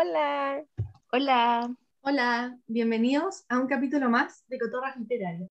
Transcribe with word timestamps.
Hola. 0.00 0.64
Hola. 1.10 1.74
Hola, 2.02 2.56
bienvenidos 2.68 3.44
a 3.48 3.58
un 3.58 3.66
capítulo 3.66 4.08
más 4.08 4.44
de 4.46 4.56
Cotorras 4.56 4.96
Literarias. 4.96 5.50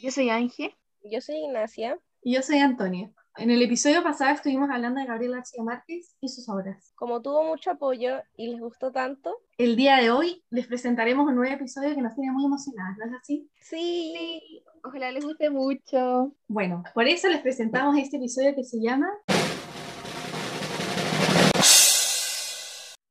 Yo 0.00 0.12
soy 0.12 0.30
Ángel. 0.30 0.72
Yo 1.02 1.20
soy 1.20 1.38
Ignacia. 1.38 1.98
Y 2.22 2.36
yo 2.36 2.42
soy 2.42 2.58
Antonia. 2.58 3.10
En 3.36 3.50
el 3.50 3.60
episodio 3.62 4.04
pasado 4.04 4.32
estuvimos 4.32 4.70
hablando 4.70 5.00
de 5.00 5.08
Gabriel 5.08 5.32
García 5.32 5.64
Márquez 5.64 6.14
y 6.20 6.28
sus 6.28 6.48
obras. 6.48 6.92
Como 6.94 7.20
tuvo 7.20 7.42
mucho 7.42 7.72
apoyo 7.72 8.22
y 8.36 8.52
les 8.52 8.60
gustó 8.60 8.92
tanto, 8.92 9.34
El 9.58 9.74
día 9.74 9.96
de 9.96 10.12
hoy 10.12 10.44
les 10.50 10.68
presentaremos 10.68 11.26
un 11.26 11.34
nuevo 11.34 11.52
episodio 11.52 11.96
que 11.96 12.02
nos 12.02 12.14
tiene 12.14 12.30
muy 12.30 12.44
emocionadas, 12.44 12.96
¿no 12.96 13.06
es 13.06 13.20
así? 13.20 13.50
sí. 13.60 14.62
Ojalá 14.84 15.10
les 15.12 15.24
guste 15.24 15.50
mucho. 15.50 16.34
Bueno, 16.46 16.82
por 16.94 17.08
eso 17.08 17.28
les 17.28 17.40
presentamos 17.40 17.96
este 17.98 18.18
episodio 18.18 18.54
que 18.54 18.64
se 18.64 18.80
llama 18.80 19.08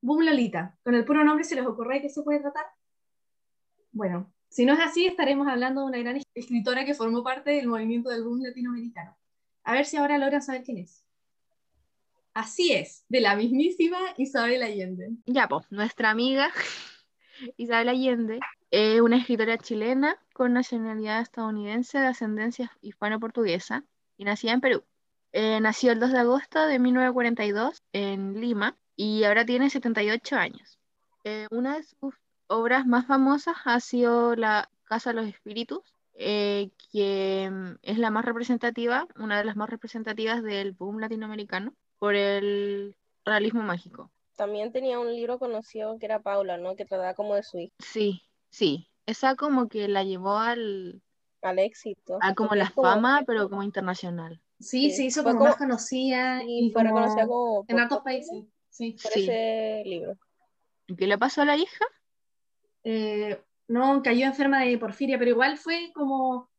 Boom 0.02 0.26
Lolita. 0.26 0.78
Con 0.84 0.96
el 0.96 1.06
puro 1.06 1.24
nombre 1.24 1.44
se 1.44 1.56
les 1.56 1.66
ocurre 1.66 2.02
qué 2.02 2.10
se 2.10 2.24
puede 2.24 2.40
tratar. 2.40 2.66
Bueno, 3.92 4.32
si 4.50 4.66
no 4.66 4.74
es 4.74 4.80
así, 4.80 5.06
estaremos 5.06 5.48
hablando 5.48 5.82
de 5.82 5.88
una 5.88 6.00
gran 6.00 6.22
escritora 6.34 6.86
que 6.86 6.94
formó 6.94 7.24
parte 7.24 7.52
del 7.52 7.68
movimiento 7.68 8.10
del 8.10 8.24
boom 8.24 8.42
latinoamericano. 8.42 9.16
A 9.64 9.74
ver 9.74 9.86
si 9.86 9.98
ahora 9.98 10.18
logran 10.18 10.42
saber 10.42 10.64
quién 10.64 10.80
es. 10.80 11.06
Así 12.34 12.72
es, 12.72 13.06
de 13.10 13.22
la 13.22 13.36
mismísima 13.36 13.98
Isabel 14.18 14.64
Allende. 14.64 15.12
Ya, 15.26 15.48
pues, 15.48 15.66
nuestra 15.70 16.10
amiga 16.10 16.50
Isabel 17.58 17.90
Allende 17.90 18.40
es 18.72 19.02
una 19.02 19.18
escritora 19.18 19.58
chilena 19.58 20.18
con 20.34 20.54
nacionalidad 20.54 21.22
estadounidense 21.22 22.00
de 22.00 22.08
ascendencia 22.08 22.72
hispano-portuguesa 22.82 23.84
y 24.18 24.24
nacida 24.24 24.54
en 24.54 24.62
Perú. 24.62 24.84
Eh, 25.34 25.60
nació 25.62 25.92
el 25.92 26.00
2 26.00 26.12
de 26.12 26.20
agosto 26.20 26.66
de 26.66 26.80
1942 26.80 27.84
en 27.94 28.40
Lima 28.40 28.78
y 28.96 29.24
ahora 29.24 29.46
tiene 29.46 29.70
78 29.70 30.36
años. 30.36 30.78
Eh, 31.24 31.48
una 31.52 31.78
de 31.78 31.84
sus 31.84 32.14
obras 32.48 32.86
más 32.86 33.06
famosas 33.08 33.56
ha 33.66 33.80
sido 33.80 34.36
La 34.36 34.70
Casa 34.84 35.12
de 35.12 35.16
los 35.22 35.28
Espíritus, 35.28 35.80
eh, 36.16 36.70
que 36.92 37.50
mm, 37.52 37.76
es 37.82 37.98
la 37.98 38.12
más 38.12 38.26
representativa, 38.26 39.08
una 39.18 39.38
de 39.38 39.46
las 39.46 39.56
más 39.56 39.70
representativas 39.70 40.44
del 40.44 40.74
boom 40.74 41.00
latinoamericano 41.00 41.74
por 42.00 42.16
el 42.16 42.96
realismo 43.26 43.62
mágico. 43.64 44.12
También 44.36 44.72
tenía 44.72 45.00
un 45.00 45.14
libro 45.14 45.38
conocido 45.40 45.98
que 46.00 46.06
era 46.08 46.20
Paula, 46.20 46.58
¿no? 46.58 46.76
Que 46.76 46.86
trataba 46.86 47.14
como 47.14 47.36
de 47.36 47.44
su 47.44 47.60
hija, 47.60 47.74
Sí, 47.80 48.22
sí, 48.50 48.88
esa 49.06 49.36
como 49.36 49.68
que 49.70 49.88
la 49.88 50.04
llevó 50.04 50.38
al, 50.38 51.02
al 51.44 51.60
éxito. 51.60 52.18
a 52.22 52.34
como 52.34 52.56
la 52.56 52.66
es 52.66 52.72
como- 52.72 52.88
fama, 52.90 53.24
pero 53.26 53.50
como 53.50 53.62
internacional. 53.64 54.42
Sí, 54.60 54.90
Sí, 54.90 54.92
se 54.92 55.04
hizo 55.06 55.22
fue 55.24 55.32
como 55.32 55.40
como- 55.40 55.50
más 55.52 55.58
conocida 55.58 56.44
Y 56.44 56.68
y 56.68 56.72
fue 56.72 56.84
como 56.84 56.96
reconocida 57.00 57.28
como 57.28 57.66
en 57.68 57.80
otros 57.82 58.02
países. 58.02 58.44
Sí. 58.72 58.98
por 59.02 59.12
Sí. 59.12 59.22
ese 59.24 59.84
libro. 59.86 60.18
¿Y 60.88 60.96
qué 60.96 61.06
le 61.06 61.18
pasó 61.18 61.44
a 61.44 61.46
la 61.46 61.56
hija? 61.58 61.86
Eh, 62.84 63.40
no, 63.68 64.02
cayó 64.02 64.26
enferma 64.26 64.62
de 64.64 64.78
porfiria, 64.78 65.20
pero 65.20 65.32
igual 65.32 65.58
fue 65.58 65.92
como 65.94 66.50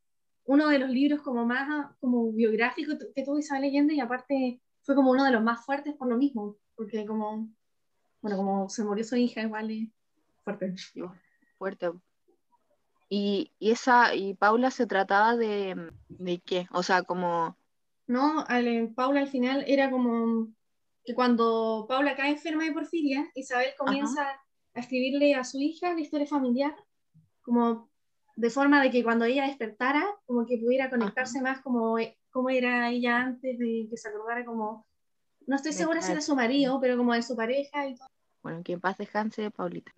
uno 0.45 0.69
de 0.69 0.79
los 0.79 0.89
libros 0.89 1.21
como 1.21 1.45
más 1.45 1.67
ah, 1.69 1.95
como 1.99 2.31
biográficos 2.31 2.97
que 3.15 3.23
tuvo 3.23 3.39
Isabel 3.39 3.65
Allende 3.65 3.93
y 3.95 3.99
aparte 3.99 4.61
fue 4.81 4.95
como 4.95 5.11
uno 5.11 5.23
de 5.25 5.31
los 5.31 5.43
más 5.43 5.65
fuertes 5.65 5.95
por 5.95 6.07
lo 6.07 6.17
mismo, 6.17 6.57
porque 6.75 7.05
como, 7.05 7.49
bueno, 8.21 8.37
como 8.37 8.69
se 8.69 8.83
murió 8.83 9.03
su 9.03 9.15
hija, 9.15 9.41
igual 9.41 9.71
es 9.71 9.89
fuerte. 10.43 10.73
Fuerte. 11.57 11.91
Y, 13.09 13.51
y 13.59 13.71
esa, 13.71 14.15
y 14.15 14.33
Paula 14.33 14.71
se 14.71 14.87
trataba 14.87 15.35
de, 15.37 15.91
¿de 16.09 16.39
qué? 16.39 16.67
O 16.71 16.83
sea, 16.83 17.03
como, 17.03 17.55
No, 18.07 18.43
al- 18.47 18.91
Paula 18.95 19.21
al 19.21 19.27
final 19.27 19.63
era 19.67 19.91
como 19.91 20.47
que 21.03 21.13
cuando 21.13 21.85
Paula 21.87 22.15
cae 22.15 22.31
enferma 22.31 22.63
de 22.63 22.71
porfiria, 22.71 23.29
Isabel 23.35 23.73
comienza 23.77 24.27
a 24.73 24.79
escribirle 24.79 25.35
a 25.35 25.43
su 25.43 25.59
hija 25.59 25.93
la 25.93 25.99
historia 25.99 26.27
familiar, 26.27 26.75
como 27.41 27.89
de 28.35 28.49
forma 28.49 28.81
de 28.81 28.89
que 28.89 29.03
cuando 29.03 29.25
ella 29.25 29.45
despertara, 29.45 30.03
como 30.25 30.45
que 30.45 30.57
pudiera 30.57 30.89
conectarse 30.89 31.41
más 31.41 31.61
como 31.61 31.97
cómo 32.31 32.49
era 32.49 32.89
ella 32.89 33.17
antes 33.17 33.59
de 33.59 33.87
que 33.89 33.97
se 33.97 34.09
acordara 34.09 34.43
como, 34.45 34.87
no 35.45 35.55
estoy 35.55 35.73
segura 35.73 36.01
si 36.01 36.11
era 36.11 36.21
su 36.21 36.35
marido, 36.35 36.79
pero 36.81 36.97
como 36.97 37.13
de 37.13 37.21
su 37.21 37.35
pareja 37.35 37.87
y 37.87 37.95
todo. 37.95 38.07
bueno, 38.41 38.63
que 38.63 38.73
en 38.73 38.81
paz 38.81 38.97
descanse, 38.97 39.51
Paulita. 39.51 39.93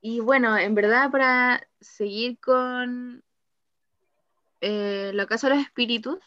Y 0.00 0.20
bueno, 0.20 0.56
en 0.56 0.74
verdad, 0.74 1.10
para 1.10 1.66
seguir 1.80 2.38
con 2.38 3.24
eh, 4.60 5.10
La 5.14 5.26
Casa 5.26 5.48
de 5.48 5.56
los 5.56 5.64
Espíritus. 5.64 6.18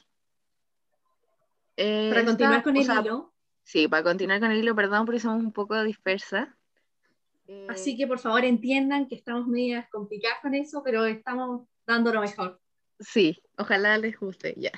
Eh, 1.80 2.08
Para 2.10 2.22
esta- 2.22 2.32
continuar 2.32 2.64
con 2.64 2.76
o 2.76 2.80
el 2.80 2.86
sea, 2.86 3.00
hilo, 3.02 3.34
Sí, 3.64 3.88
para 3.88 4.04
continuar 4.04 4.40
con 4.40 4.52
el 4.52 4.58
hilo, 4.60 4.76
perdón 4.76 5.06
porque 5.06 5.20
somos 5.20 5.44
un 5.44 5.52
poco 5.54 5.82
dispersas. 5.84 6.48
Eh, 7.48 7.68
así 7.70 7.96
que 7.98 8.08
por 8.08 8.20
favor 8.20 8.44
entiendan 8.44 9.08
que 9.08 9.16
estamos 9.16 9.48
medias 9.48 9.88
complicadas 9.92 10.40
con 10.42 10.56
eso, 10.56 10.82
pero 10.84 11.06
estamos 11.06 11.68
dando 11.86 12.12
lo 12.14 12.22
mejor. 12.22 12.60
Sí, 13.00 13.42
ojalá 13.58 13.98
les 13.98 14.20
guste, 14.20 14.56
ya. 14.58 14.72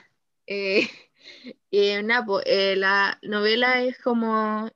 Eh, 0.45 0.87
eh, 1.71 2.03
nada, 2.03 2.25
po, 2.25 2.41
eh, 2.45 2.75
la 2.75 3.17
novela 3.23 3.81
es 3.81 3.97
como 3.99 4.69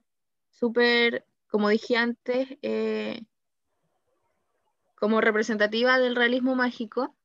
súper, 0.49 1.25
como 1.47 1.69
dije 1.69 1.97
antes, 1.97 2.47
eh, 2.61 3.21
como 4.95 5.19
representativa 5.21 5.99
del 5.99 6.15
realismo 6.15 6.55
mágico. 6.55 7.15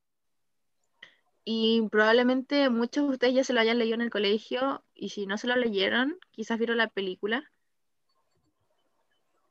Y 1.44 1.88
probablemente 1.90 2.68
muchos 2.68 3.06
de 3.06 3.12
ustedes 3.12 3.34
ya 3.34 3.44
se 3.44 3.52
lo 3.52 3.60
hayan 3.60 3.78
leído 3.78 3.94
en 3.94 4.02
el 4.02 4.10
colegio, 4.10 4.84
y 5.00 5.08
si 5.08 5.26
no 5.26 5.38
se 5.38 5.46
lo 5.46 5.56
leyeron, 5.56 6.18
quizás 6.30 6.58
vieron 6.58 6.76
la 6.76 6.88
película. 6.88 7.50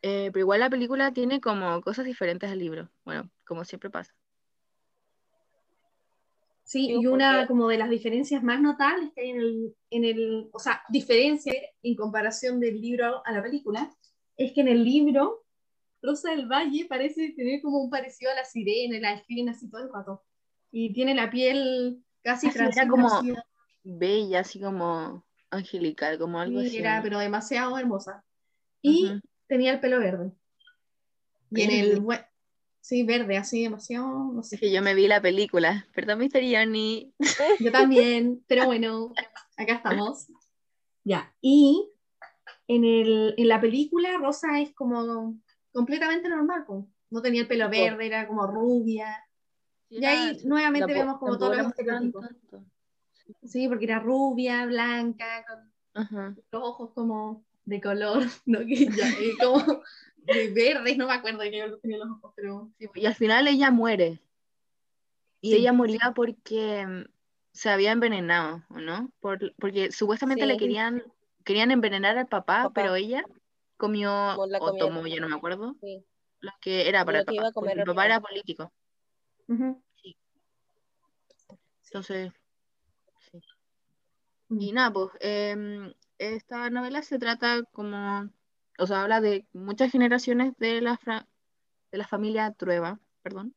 Eh, 0.03 0.29
pero 0.31 0.43
igual 0.43 0.59
la 0.59 0.69
película 0.69 1.11
tiene 1.11 1.41
como 1.41 1.81
cosas 1.81 2.05
diferentes 2.05 2.49
al 2.49 2.59
libro, 2.59 2.89
bueno, 3.03 3.29
como 3.45 3.65
siempre 3.65 3.89
pasa. 3.89 4.13
Sí, 6.63 6.91
y 6.91 7.07
una 7.07 7.47
como 7.47 7.67
de 7.67 7.79
las 7.79 7.89
diferencias 7.89 8.43
más 8.43 8.61
notables 8.61 9.11
que 9.15 9.21
hay 9.21 9.29
en 9.31 9.39
el, 9.39 9.75
en 9.89 10.05
el, 10.05 10.49
o 10.53 10.59
sea, 10.59 10.83
diferencia 10.87 11.51
en 11.81 11.95
comparación 11.95 12.59
del 12.59 12.79
libro 12.79 13.25
a 13.25 13.31
la 13.31 13.41
película, 13.41 13.91
es 14.37 14.53
que 14.53 14.61
en 14.61 14.67
el 14.67 14.83
libro 14.85 15.43
Rosa 16.03 16.29
del 16.29 16.45
Valle 16.45 16.85
parece 16.87 17.31
tener 17.31 17.59
como 17.63 17.79
un 17.79 17.89
parecido 17.89 18.31
a 18.31 18.35
la 18.35 18.45
sirena, 18.45 18.99
la 18.99 19.13
escriben 19.13 19.49
así 19.49 19.67
todo 19.67 19.81
el 19.81 19.91
rato. 19.91 20.23
Y 20.71 20.93
tiene 20.93 21.15
la 21.15 21.31
piel 21.31 22.03
casi 22.21 22.47
Así 22.47 22.59
era 22.59 22.69
translúcida, 22.69 23.17
como- 23.17 23.43
Bella, 23.83 24.41
así 24.41 24.61
como 24.61 25.25
angelical, 25.51 26.17
como 26.17 26.39
algo 26.39 26.61
sí, 26.61 26.67
así. 26.67 26.77
era, 26.77 27.01
pero 27.01 27.19
demasiado 27.19 27.77
hermosa. 27.77 28.23
Y 28.81 29.11
tenía 29.47 29.73
el 29.73 29.79
pelo 29.79 29.99
verde. 29.99 30.31
Y 31.51 31.61
en 31.63 31.71
el, 31.71 32.05
sí, 32.81 33.03
verde, 33.03 33.37
así 33.37 33.63
demasiado, 33.63 34.07
no 34.07 34.41
Es 34.41 34.49
sé. 34.49 34.57
que 34.57 34.71
yo 34.71 34.81
me 34.81 34.93
vi 34.93 35.07
la 35.07 35.21
película, 35.21 35.87
perdón, 35.93 36.19
Mr. 36.19 36.41
Johnny. 36.43 37.13
Yo 37.59 37.71
también, 37.71 38.43
pero 38.47 38.65
bueno, 38.65 39.13
acá 39.57 39.73
estamos. 39.73 40.27
Ya, 41.03 41.33
y 41.41 41.89
en, 42.67 42.85
el, 42.85 43.33
en 43.37 43.47
la 43.47 43.59
película 43.59 44.17
Rosa 44.17 44.59
es 44.59 44.73
como 44.73 45.35
completamente 45.71 46.29
normal, 46.29 46.65
no 47.09 47.21
tenía 47.21 47.41
el 47.41 47.47
pelo 47.47 47.69
verde, 47.69 48.05
era 48.05 48.27
como 48.27 48.45
rubia. 48.45 49.25
Y 49.89 50.05
ahí 50.05 50.39
nuevamente 50.43 50.93
vemos 50.93 51.17
como 51.17 51.37
todos 51.37 51.57
los 51.57 51.67
estereotipos. 51.67 52.25
Sí, 53.43 53.67
porque 53.67 53.85
era 53.85 53.99
rubia, 53.99 54.65
blanca, 54.65 55.45
con 55.47 55.73
Ajá. 55.93 56.35
los 56.51 56.61
ojos 56.63 56.91
como 56.93 57.45
de 57.65 57.81
color, 57.81 58.23
no 58.45 58.59
que 58.59 58.87
ya, 58.87 59.09
eh, 59.19 59.37
como 59.39 59.81
de 60.17 60.51
verdes, 60.53 60.97
no 60.97 61.07
me 61.07 61.13
acuerdo 61.13 61.39
de 61.39 61.51
qué 61.51 61.71
tenía 61.81 61.97
los 61.97 62.09
ojos, 62.17 62.33
pero 62.35 62.71
Sí, 62.79 62.87
y 62.95 63.05
al 63.05 63.15
final 63.15 63.47
ella 63.47 63.71
muere. 63.71 64.19
Y 65.41 65.51
Sí. 65.51 65.55
ella 65.57 65.71
moría 65.73 66.11
porque 66.15 66.85
mm, 66.85 67.05
se 67.53 67.69
había 67.69 67.91
envenenado, 67.91 68.63
¿o 68.69 68.79
no? 68.79 69.11
Por- 69.19 69.53
porque 69.55 69.91
supuestamente 69.91 70.45
le 70.45 70.57
querían, 70.57 71.03
querían 71.45 71.71
envenenar 71.71 72.17
al 72.17 72.27
papá, 72.27 72.63
Papá. 72.63 72.73
pero 72.73 72.95
ella 72.95 73.23
comió 73.77 74.11
o 74.35 74.75
tomó, 74.77 75.07
yo 75.07 75.21
no 75.21 75.29
me 75.29 75.35
acuerdo, 75.35 75.75
Sí. 75.81 76.03
lo 76.41 76.51
que 76.61 76.89
era 76.89 77.05
para 77.05 77.19
el 77.19 77.25
papá, 77.25 77.51
el 77.73 77.83
papá 77.83 78.05
era 78.05 78.19
político. 78.19 78.71
ujú. 79.47 79.81
Entonces. 81.85 82.31
Y 84.49 84.71
nada, 84.73 84.91
pues 84.91 85.09
em, 85.21 85.93
esta 86.17 86.69
novela 86.69 87.01
se 87.03 87.19
trata 87.19 87.63
como, 87.71 88.29
o 88.77 88.87
sea, 88.87 89.03
habla 89.03 89.21
de 89.21 89.47
muchas 89.53 89.91
generaciones 89.91 90.53
de 90.57 90.81
la, 90.81 90.97
fra- 90.97 91.27
de 91.91 91.97
la 91.99 92.07
familia 92.07 92.51
Trueba, 92.53 92.99
perdón. 93.23 93.55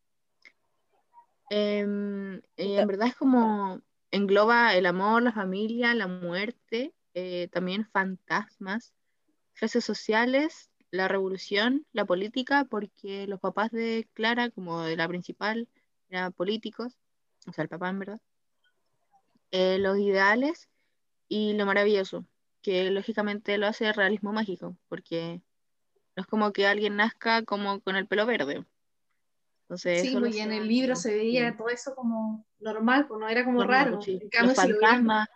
Y 2.56 2.76
en 2.78 2.86
verdad 2.86 3.08
es 3.08 3.14
como 3.16 3.80
engloba 4.10 4.74
el 4.74 4.86
amor, 4.86 5.22
la 5.22 5.32
familia, 5.32 5.94
la 5.94 6.06
muerte, 6.06 6.94
eh, 7.14 7.48
también 7.52 7.86
fantasmas, 7.86 8.92
clases 9.54 9.84
sociales, 9.84 10.70
la 10.90 11.08
revolución, 11.08 11.86
la 11.92 12.04
política, 12.04 12.64
porque 12.66 13.26
los 13.26 13.40
papás 13.40 13.70
de 13.72 14.08
Clara, 14.14 14.50
como 14.50 14.82
de 14.82 14.96
la 14.96 15.08
principal, 15.08 15.68
eran 16.10 16.32
políticos, 16.32 16.98
o 17.46 17.52
sea, 17.52 17.62
el 17.64 17.68
papá 17.70 17.90
en 17.90 17.98
verdad, 18.00 18.20
eh, 19.50 19.78
los 19.78 19.98
ideales 19.98 20.68
y 21.34 21.54
lo 21.54 21.64
maravilloso. 21.64 22.26
que 22.60 22.90
lógicamente 22.90 23.56
lo 23.58 23.66
hace 23.66 23.90
realismo 23.92 24.32
mágico, 24.32 24.76
porque 24.88 25.40
no 26.14 26.20
es 26.22 26.26
como 26.26 26.52
que 26.52 26.66
alguien 26.66 26.94
nazca 26.96 27.42
como 27.42 27.80
con 27.80 27.96
el 27.96 28.06
pelo 28.06 28.24
verde. 28.26 28.64
Entonces, 29.62 30.02
Sí, 30.02 30.14
muy 30.16 30.38
en 30.38 30.52
el 30.52 30.68
libro 30.68 30.94
se 30.94 31.14
veía 31.14 31.40
bien. 31.42 31.56
todo 31.56 31.70
eso 31.70 31.94
como 31.94 32.46
normal, 32.60 33.06
pues 33.08 33.18
no 33.18 33.28
era 33.28 33.44
como 33.44 33.60
Normal, 33.60 33.84
raro. 33.86 34.02
sí. 34.02 34.18
En 34.20 34.28
cambio, 34.28 34.48
Los 34.54 34.56
fantasmas, 34.56 35.28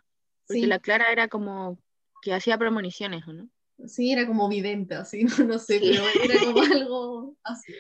porque 0.47 0.61
sí, 0.61 0.67
la 0.67 0.79
Clara 0.79 1.11
era 1.11 1.29
como 1.29 1.79
que 2.23 2.35
hacía 2.35 2.59
premoniciones, 2.59 3.27
¿o 3.27 3.33
no? 3.33 3.49
sí, 3.87 4.13
era 4.13 4.27
como 4.27 4.49
vidente, 4.49 4.95
así, 4.95 5.25
no, 5.39 5.45
no 5.47 5.59
sé, 5.59 5.79
Sí. 5.81 5.91
pero 5.95 6.07
era 6.23 6.41
como 6.45 6.61
algo 6.61 7.37
así. 7.43 7.73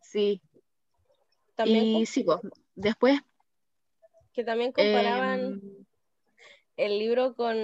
Sí, 0.00 0.40
También, 1.54 1.84
y 1.84 2.06
sí, 2.06 2.24
pues, 2.24 2.40
después... 2.74 3.20
que 4.32 4.42
también 4.42 4.72
comparaban 4.72 5.40
em, 5.40 5.81
el 6.84 6.98
libro 6.98 7.34
con 7.34 7.56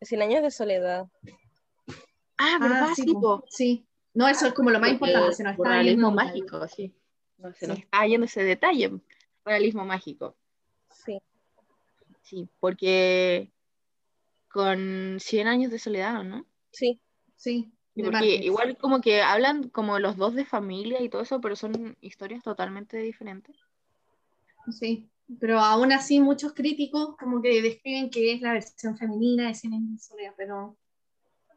Cien 0.00 0.22
años 0.22 0.42
de 0.42 0.50
soledad. 0.50 1.06
ah, 2.36 2.58
¿verdad? 2.60 2.88
Ah, 2.90 2.94
sí, 2.94 3.02
sí, 3.02 3.12
po, 3.14 3.20
po. 3.20 3.44
sí. 3.48 3.86
No, 4.12 4.28
eso 4.28 4.46
es 4.46 4.54
como 4.54 4.70
lo 4.70 4.78
más 4.78 4.90
importante, 4.90 5.32
se 5.32 5.42
nos 5.42 5.54
está 5.54 5.68
realismo 5.70 6.08
yendo. 6.08 6.22
mágico, 6.24 6.68
sí. 6.68 6.94
No, 7.38 7.52
se 7.52 7.66
nos 7.66 7.78
está 7.78 8.06
yendo 8.06 8.26
ese 8.26 8.44
detalle. 8.44 8.92
Realismo 9.44 9.84
mágico. 9.84 10.36
Sí. 10.90 11.20
Sí, 12.22 12.48
porque 12.60 13.50
con 14.48 15.18
100 15.18 15.48
años 15.48 15.72
de 15.72 15.78
soledad, 15.78 16.20
¿o 16.20 16.24
¿no? 16.24 16.46
Sí. 16.70 17.00
Sí, 17.36 17.74
porque 18.02 18.36
igual 18.36 18.76
como 18.76 19.00
que 19.00 19.22
hablan 19.22 19.68
como 19.68 19.98
los 19.98 20.16
dos 20.16 20.34
de 20.34 20.44
familia 20.44 21.02
y 21.02 21.08
todo 21.08 21.22
eso, 21.22 21.40
pero 21.40 21.56
son 21.56 21.96
historias 22.00 22.42
totalmente 22.42 22.98
diferentes. 22.98 23.56
Sí, 24.70 25.10
pero 25.40 25.58
aún 25.60 25.92
así 25.92 26.20
muchos 26.20 26.52
críticos 26.52 27.16
como 27.16 27.40
que 27.42 27.62
describen 27.62 28.10
que 28.10 28.32
es 28.32 28.40
la 28.40 28.52
versión 28.52 28.96
femenina 28.96 29.48
de 29.48 29.54
Cien 29.54 29.72
años 29.74 29.92
de 29.92 29.98
soledad, 29.98 30.34
pero 30.36 30.76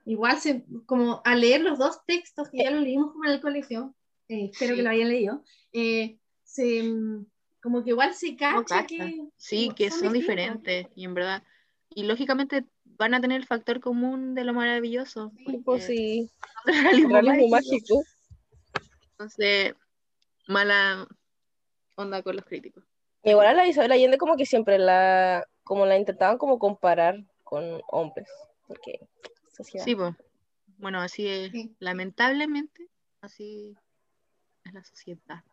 igual 0.06 0.38
se, 0.40 0.66
como 0.86 1.22
al 1.26 1.42
leer 1.42 1.62
los 1.62 1.78
dos 1.78 2.00
textos 2.06 2.50
que 2.50 2.60
ya 2.64 2.72
los 2.72 2.82
leímos 2.84 3.12
como 3.12 3.26
en 3.26 3.32
el 3.32 3.42
colegio, 3.42 3.94
eh, 4.30 4.50
espero 4.52 4.72
Sí. 4.74 4.78
que 4.78 4.84
lo 4.84 4.90
hayan 4.90 5.10
leído, 5.10 5.44
eh, 5.74 6.18
se, 6.44 6.84
mm, 6.84 7.26
como 7.62 7.84
que 7.84 7.90
igual 7.90 8.14
se 8.14 8.36
cacha 8.38 8.64
cacha. 8.64 8.86
que 8.88 9.28
Sí, 9.36 9.70
que 9.76 9.90
son 9.90 10.14
distintos. 10.14 10.14
diferentes 10.14 10.88
y 10.96 11.04
en 11.04 11.14
verdad. 11.14 11.44
Y 11.90 12.04
lógicamente 12.04 12.66
van 12.86 13.14
a 13.14 13.22
tener 13.22 13.42
el 13.42 13.48
factor 13.48 13.80
común 13.82 14.34
de 14.36 14.44
lo 14.46 14.54
maravilloso. 14.54 15.32
Sí, 15.46 15.58
Pues 15.66 15.86
sí. 15.86 16.30
son 16.66 16.84
realismo 16.84 17.10
Realismo 17.10 17.48
mágico. 17.50 17.76
mágico. 17.96 18.04
Entonces, 19.12 19.74
mala 20.48 21.08
onda 21.96 22.22
con 22.22 22.36
los 22.36 22.46
críticos. 22.46 22.84
Igual 23.28 23.48
a 23.48 23.54
la 23.54 23.68
Isabel 23.68 23.92
Allende 23.92 24.18
como 24.18 24.38
que 24.38 24.46
siempre 24.46 24.80
la, 24.80 25.46
como 25.66 25.86
la 25.86 25.98
intentaban 25.98 26.38
como 26.38 26.58
comparar 26.60 27.26
con 27.44 27.82
hombres. 27.90 28.30
Porque 28.68 29.02
sociedad. 29.54 29.84
Sí, 29.84 29.96
pues. 29.96 30.16
Bueno, 30.78 31.02
así 31.02 31.28
es. 31.28 31.52
Sí. 31.52 31.76
Lamentablemente, 31.80 32.88
así 33.20 33.76
es 34.64 34.74
la 34.74 34.84
sociedad. 34.84 35.44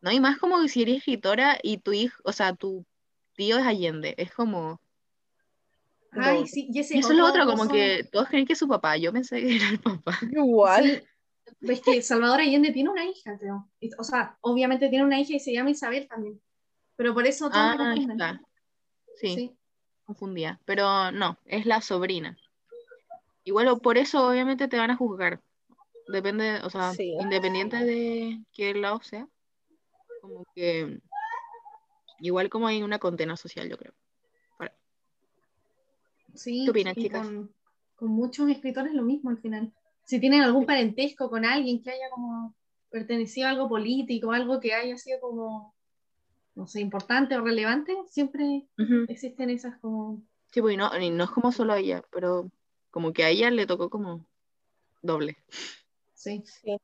No, 0.00 0.12
y 0.12 0.20
más 0.20 0.38
como 0.38 0.60
que 0.62 0.68
si 0.68 0.82
eres 0.82 0.98
escritora 0.98 1.58
y 1.60 1.78
tu 1.78 1.92
hijo, 1.92 2.20
o 2.24 2.32
sea, 2.32 2.54
tu 2.54 2.84
tío 3.34 3.58
es 3.58 3.66
Allende, 3.66 4.14
es 4.16 4.32
como... 4.32 4.80
Ay, 6.12 6.46
sí, 6.46 6.68
y 6.72 6.78
ese 6.78 6.96
Y 6.96 7.00
eso 7.00 7.10
es 7.10 7.18
lo 7.18 7.26
otro 7.26 7.46
como 7.46 7.68
que 7.68 8.04
todos 8.12 8.28
creen 8.28 8.46
que 8.46 8.52
es 8.52 8.58
su 8.58 8.68
papá, 8.68 8.96
yo 8.96 9.12
pensé 9.12 9.40
que 9.40 9.56
era 9.56 9.68
el 9.70 9.80
papá. 9.80 10.18
Igual. 10.30 10.84
Sí, 10.84 11.56
ves 11.60 11.80
que 11.80 12.00
Salvador 12.00 12.40
Allende 12.40 12.72
tiene 12.72 12.90
una 12.90 13.04
hija, 13.04 13.36
creo. 13.38 13.68
O 13.98 14.04
sea, 14.04 14.38
obviamente 14.40 14.88
tiene 14.88 15.04
una 15.04 15.18
hija 15.18 15.34
y 15.34 15.40
se 15.40 15.52
llama 15.52 15.70
Isabel 15.70 16.06
también. 16.06 16.40
Pero 16.96 17.14
por 17.14 17.26
eso 17.26 17.50
todos 17.50 17.54
Ah, 17.56 17.72
ahí 17.90 17.98
confunden. 18.06 18.10
está. 18.12 18.40
Sí, 19.16 19.34
Sí. 19.34 19.56
confundía. 20.04 20.60
Pero 20.64 21.10
no, 21.12 21.38
es 21.44 21.66
la 21.66 21.80
sobrina. 21.80 22.36
Igual 23.44 23.80
por 23.80 23.98
eso 23.98 24.28
obviamente 24.28 24.68
te 24.68 24.78
van 24.78 24.90
a 24.90 24.96
juzgar. 24.96 25.40
Depende, 26.08 26.60
o 26.62 26.70
sea, 26.70 26.92
Sí. 26.92 27.16
independiente 27.20 27.76
de 27.84 28.40
qué 28.52 28.74
lado 28.74 29.00
sea. 29.02 29.28
Como 30.20 30.44
que 30.54 31.00
igual 32.20 32.48
como 32.48 32.66
hay 32.66 32.82
una 32.82 32.98
condena 32.98 33.36
social, 33.36 33.68
yo 33.68 33.76
creo. 33.76 33.92
Sí, 36.34 36.64
¿Qué 36.64 36.70
opinan, 36.70 36.94
y 36.96 37.02
chicas? 37.02 37.26
Con, 37.26 37.54
con 37.94 38.08
muchos 38.10 38.50
escritores 38.50 38.92
lo 38.92 39.02
mismo 39.02 39.30
al 39.30 39.38
final. 39.38 39.72
Si 40.04 40.20
tienen 40.20 40.42
algún 40.42 40.66
parentesco 40.66 41.30
con 41.30 41.44
alguien 41.46 41.82
que 41.82 41.90
haya 41.90 42.10
como 42.10 42.54
pertenecido 42.90 43.46
a 43.48 43.50
algo 43.52 43.68
político, 43.68 44.32
algo 44.32 44.60
que 44.60 44.74
haya 44.74 44.98
sido 44.98 45.18
como, 45.20 45.74
no 46.56 46.66
sé, 46.66 46.80
importante 46.80 47.36
o 47.36 47.42
relevante, 47.42 47.94
siempre 48.08 48.66
existen 49.08 49.50
esas 49.50 49.78
como... 49.78 50.22
Sí, 50.50 50.60
pues 50.62 50.74
y 50.74 50.76
no, 50.76 50.90
y 50.98 51.10
no 51.10 51.24
es 51.24 51.30
como 51.30 51.52
solo 51.52 51.74
a 51.74 51.78
ella, 51.78 52.02
pero 52.10 52.50
como 52.90 53.12
que 53.12 53.24
a 53.24 53.28
ella 53.28 53.50
le 53.50 53.66
tocó 53.66 53.90
como 53.90 54.26
doble. 55.02 55.36
Sí, 56.14 56.42
Sí. 56.44 56.76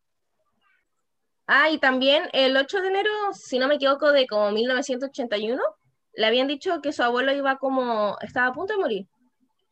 Ah, 1.47 1.71
y 1.71 1.79
también 1.79 2.29
el 2.33 2.57
8 2.57 2.81
de 2.81 2.89
enero, 2.89 3.11
si 3.33 3.59
no 3.59 3.67
me 3.67 3.75
equivoco, 3.75 4.13
de 4.13 4.27
como 4.27 4.53
1981, 4.53 5.61
le 6.15 6.27
habían 6.27 6.47
dicho 6.47 6.81
que 6.81 6.93
su 6.93 7.03
abuelo 7.03 7.33
iba 7.33 7.59
como, 7.59 8.17
estaba 8.21 8.47
a 8.49 8.53
punto 8.53 8.75
de 8.75 8.79
morir. 8.81 9.09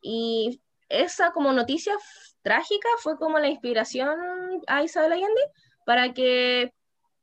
Y 0.01 0.61
esa 0.89 1.31
como 1.31 1.53
noticia 1.53 1.93
trágica 2.41 2.89
fue 2.99 3.17
como 3.17 3.39
la 3.39 3.47
inspiración 3.47 4.19
a 4.67 4.83
Isabel 4.83 5.13
Allende 5.13 5.41
para 5.85 6.13
que 6.13 6.73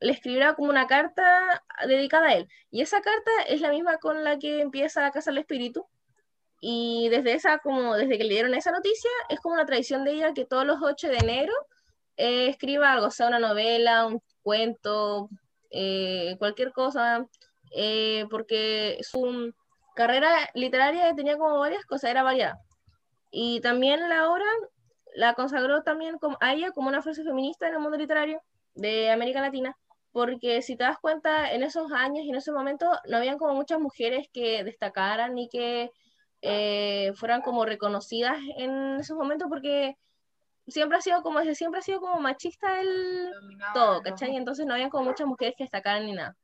le 0.00 0.12
escribiera 0.12 0.54
como 0.54 0.70
una 0.70 0.86
carta 0.86 1.62
dedicada 1.86 2.28
a 2.28 2.34
él. 2.34 2.48
Y 2.70 2.82
esa 2.82 3.00
carta 3.00 3.30
es 3.48 3.60
la 3.60 3.70
misma 3.70 3.98
con 3.98 4.24
la 4.24 4.38
que 4.38 4.60
empieza 4.60 5.06
a 5.06 5.10
cazar 5.10 5.32
el 5.32 5.38
espíritu. 5.38 5.86
Y 6.60 7.08
desde 7.10 7.34
esa, 7.34 7.58
como 7.58 7.94
desde 7.94 8.18
que 8.18 8.24
le 8.24 8.34
dieron 8.34 8.54
esa 8.54 8.72
noticia, 8.72 9.10
es 9.28 9.40
como 9.40 9.54
una 9.54 9.66
tradición 9.66 10.04
de 10.04 10.12
ella 10.12 10.34
que 10.34 10.44
todos 10.44 10.66
los 10.66 10.78
8 10.82 11.08
de 11.08 11.18
enero 11.18 11.52
eh, 12.16 12.48
escriba 12.48 12.92
algo, 12.92 13.10
sea 13.10 13.28
una 13.28 13.38
novela, 13.38 14.06
un 14.06 14.20
cuento, 14.42 15.28
eh, 15.70 16.36
cualquier 16.38 16.72
cosa, 16.72 17.26
eh, 17.70 18.26
porque 18.30 18.98
su 19.02 19.52
carrera 19.94 20.30
literaria 20.54 21.14
tenía 21.14 21.36
como 21.36 21.58
varias 21.58 21.84
cosas, 21.84 22.10
era 22.10 22.22
variada. 22.22 22.58
Y 23.30 23.60
también 23.60 24.08
la 24.08 24.30
obra 24.30 24.46
la 25.14 25.34
consagró 25.34 25.82
también 25.82 26.18
como, 26.18 26.36
a 26.40 26.54
ella 26.54 26.70
como 26.72 26.88
una 26.88 27.02
fuerza 27.02 27.22
feminista 27.22 27.68
en 27.68 27.74
el 27.74 27.80
mundo 27.80 27.98
literario 27.98 28.40
de 28.74 29.10
América 29.10 29.40
Latina, 29.40 29.76
porque 30.12 30.62
si 30.62 30.76
te 30.76 30.84
das 30.84 30.98
cuenta, 30.98 31.52
en 31.52 31.62
esos 31.62 31.92
años 31.92 32.24
y 32.24 32.30
en 32.30 32.36
esos 32.36 32.54
momentos 32.54 32.88
no 33.08 33.16
habían 33.16 33.38
como 33.38 33.54
muchas 33.54 33.80
mujeres 33.80 34.28
que 34.32 34.64
destacaran 34.64 35.34
ni 35.34 35.48
que 35.48 35.90
eh, 36.42 37.12
fueran 37.14 37.42
como 37.42 37.64
reconocidas 37.64 38.38
en 38.56 38.96
esos 39.00 39.16
momentos, 39.16 39.48
porque 39.48 39.96
siempre 40.66 40.98
ha 40.98 41.00
sido 41.00 41.22
como, 41.22 41.42
siempre 41.54 41.80
ha 41.80 41.82
sido 41.82 42.00
como 42.00 42.20
machista 42.20 42.80
el 42.80 43.32
todo, 43.74 44.02
¿cachai? 44.02 44.36
Entonces 44.36 44.66
no 44.66 44.74
habían 44.74 44.90
como 44.90 45.04
muchas 45.04 45.26
mujeres 45.26 45.54
que 45.56 45.64
destacaran 45.64 46.06
ni 46.06 46.12
nada. 46.12 46.36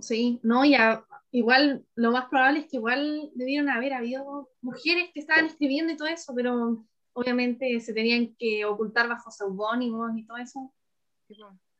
sí, 0.00 0.40
no, 0.42 0.64
ya, 0.64 1.04
igual 1.30 1.84
lo 1.94 2.12
más 2.12 2.26
probable 2.28 2.60
es 2.60 2.66
que 2.66 2.76
igual 2.78 3.30
debieron 3.34 3.68
haber 3.68 3.92
habido 3.92 4.48
mujeres 4.60 5.10
que 5.14 5.20
estaban 5.20 5.46
escribiendo 5.46 5.92
y 5.92 5.96
todo 5.96 6.08
eso, 6.08 6.32
pero 6.34 6.84
obviamente 7.12 7.78
se 7.80 7.92
tenían 7.92 8.34
que 8.36 8.64
ocultar 8.64 9.08
bajo 9.08 9.30
seudónimos 9.30 10.16
y 10.16 10.24
todo 10.24 10.38
eso. 10.38 10.72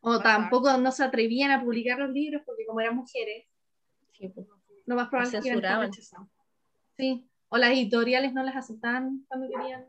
O 0.01 0.19
tampoco 0.21 0.77
no 0.79 0.93
se 0.93 1.05
atrevían 1.05 1.51
a 1.51 1.63
publicar 1.63 1.99
los 1.99 2.11
libros 2.11 2.43
porque 2.47 2.65
como 2.67 2.81
eran 2.81 2.97
mujeres, 2.97 3.47
Sí, 4.13 4.29
pues. 4.29 4.47
lo 4.87 4.97
más 4.97 5.09
probable 5.09 5.39
es 5.39 5.45
que. 5.45 5.51
Sí, 6.97 7.31
o 7.49 7.57
las 7.57 7.71
editoriales 7.71 8.33
no 8.33 8.43
las 8.43 8.57
aceptaban 8.57 9.25
cuando 9.29 9.49
querían 9.49 9.87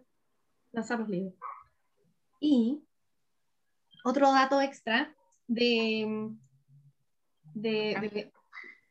lanzar 0.72 1.00
los 1.00 1.10
libros. 1.10 1.34
Y 2.40 2.82
otro 4.04 4.32
dato 4.32 4.62
extra 4.62 5.14
de, 5.48 6.32
de, 7.54 8.32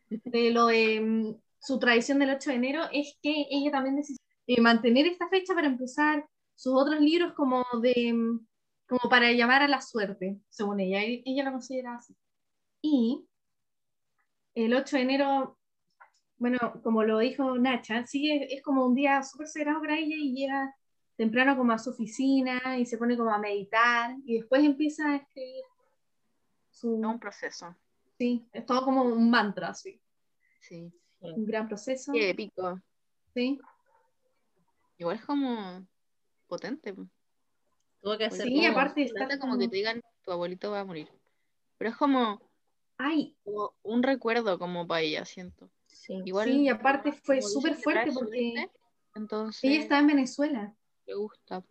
de, 0.08 0.20
de 0.24 0.50
lo 0.52 0.66
de 0.66 1.00
mm, 1.00 1.34
su 1.58 1.78
tradición 1.78 2.18
del 2.18 2.30
8 2.30 2.50
de 2.50 2.56
enero 2.56 2.82
es 2.92 3.18
que 3.22 3.46
ella 3.50 3.70
también 3.70 3.96
decidió 3.96 4.18
mantener 4.62 5.06
esta 5.06 5.28
fecha 5.28 5.54
para 5.54 5.66
empezar 5.66 6.26
sus 6.54 6.74
otros 6.74 7.00
libros 7.00 7.32
como 7.34 7.64
de 7.82 8.12
mm, 8.12 8.46
como 8.90 9.08
para 9.08 9.30
llamar 9.30 9.62
a 9.62 9.68
la 9.68 9.80
suerte, 9.80 10.40
según 10.48 10.80
ella. 10.80 11.00
Ella 11.02 11.44
lo 11.44 11.52
considera 11.52 11.94
así. 11.94 12.16
Y 12.82 13.24
el 14.54 14.74
8 14.74 14.96
de 14.96 15.02
enero, 15.02 15.58
bueno, 16.38 16.58
como 16.82 17.04
lo 17.04 17.18
dijo 17.18 17.56
Nacha, 17.56 18.04
sí 18.04 18.32
es, 18.32 18.52
es 18.52 18.62
como 18.62 18.84
un 18.84 18.96
día 18.96 19.22
súper 19.22 19.46
sagrado 19.46 19.80
para 19.80 19.96
ella 19.96 20.16
y 20.18 20.34
llega 20.34 20.74
temprano 21.16 21.56
como 21.56 21.72
a 21.72 21.78
su 21.78 21.90
oficina 21.90 22.78
y 22.78 22.84
se 22.84 22.98
pone 22.98 23.16
como 23.16 23.30
a 23.30 23.38
meditar 23.38 24.16
y 24.24 24.38
después 24.38 24.64
empieza 24.64 25.12
a 25.12 25.16
escribir 25.16 25.62
su... 26.70 26.98
Es 26.98 27.06
un 27.06 27.20
proceso. 27.20 27.76
Sí, 28.18 28.44
es 28.52 28.66
todo 28.66 28.84
como 28.84 29.04
un 29.04 29.30
mantra, 29.30 29.72
sí. 29.72 30.00
Sí. 30.60 30.92
Un 31.20 31.46
gran 31.46 31.68
proceso. 31.68 32.12
Qué 32.12 32.30
épico. 32.30 32.80
Sí, 33.34 33.60
Igual 34.98 35.16
es 35.16 35.24
como 35.24 35.86
potente. 36.48 36.94
Tuvo 38.00 38.16
que 38.16 38.24
hacer 38.24 38.46
Sí, 38.46 38.54
como- 38.56 38.68
aparte 38.68 39.02
está 39.02 39.38
como 39.38 39.58
que 39.58 39.68
te 39.68 39.76
digan 39.76 40.00
tu 40.24 40.32
abuelito 40.32 40.70
va 40.70 40.80
a 40.80 40.84
morir. 40.84 41.08
Pero 41.78 41.90
es 41.90 41.96
como, 41.96 42.40
Ay, 42.98 43.34
como 43.44 43.74
un 43.82 44.02
recuerdo 44.02 44.58
como 44.58 44.86
para 44.86 45.00
ella, 45.02 45.24
siento. 45.24 45.70
Sí. 45.86 46.20
Igual, 46.24 46.48
sí, 46.48 46.60
y 46.62 46.68
aparte 46.68 47.12
fue 47.12 47.38
como 47.40 47.48
súper 47.48 47.74
fuerte 47.74 48.12
porque... 48.12 48.52
suerte, 48.54 48.70
Entonces, 49.14 49.64
Ella 49.64 49.80
está 49.80 49.98
en 49.98 50.06
Venezuela, 50.06 50.74
le 51.06 51.14
gusta. 51.14 51.64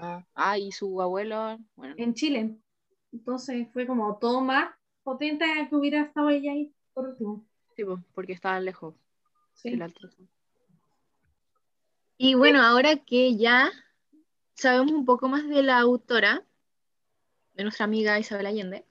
Ah, 0.00 0.24
ah, 0.34 0.58
y 0.58 0.72
su 0.72 1.00
abuelo, 1.00 1.58
bueno, 1.74 1.94
en 1.96 2.14
Chile. 2.14 2.56
Entonces 3.12 3.68
fue 3.72 3.86
como 3.86 4.18
todo 4.18 4.40
más 4.42 4.74
potente 5.02 5.44
que 5.70 5.74
hubiera 5.76 6.02
estado 6.02 6.28
ella 6.30 6.52
ahí 6.52 6.72
por 6.92 7.08
último. 7.08 7.44
sí, 7.74 7.84
po, 7.84 7.98
porque 8.14 8.32
estaba 8.34 8.60
lejos. 8.60 8.94
Sí. 9.54 9.78
Y 12.18 12.34
bueno, 12.34 12.62
ahora 12.62 12.96
que 12.96 13.36
ya 13.36 13.70
sabemos 14.56 14.92
un 14.92 15.04
poco 15.04 15.28
más 15.28 15.48
de 15.48 15.62
la 15.62 15.78
autora, 15.78 16.42
de 17.54 17.62
nuestra 17.62 17.84
amiga 17.84 18.18
Isabel 18.18 18.46
Allende, 18.46 18.84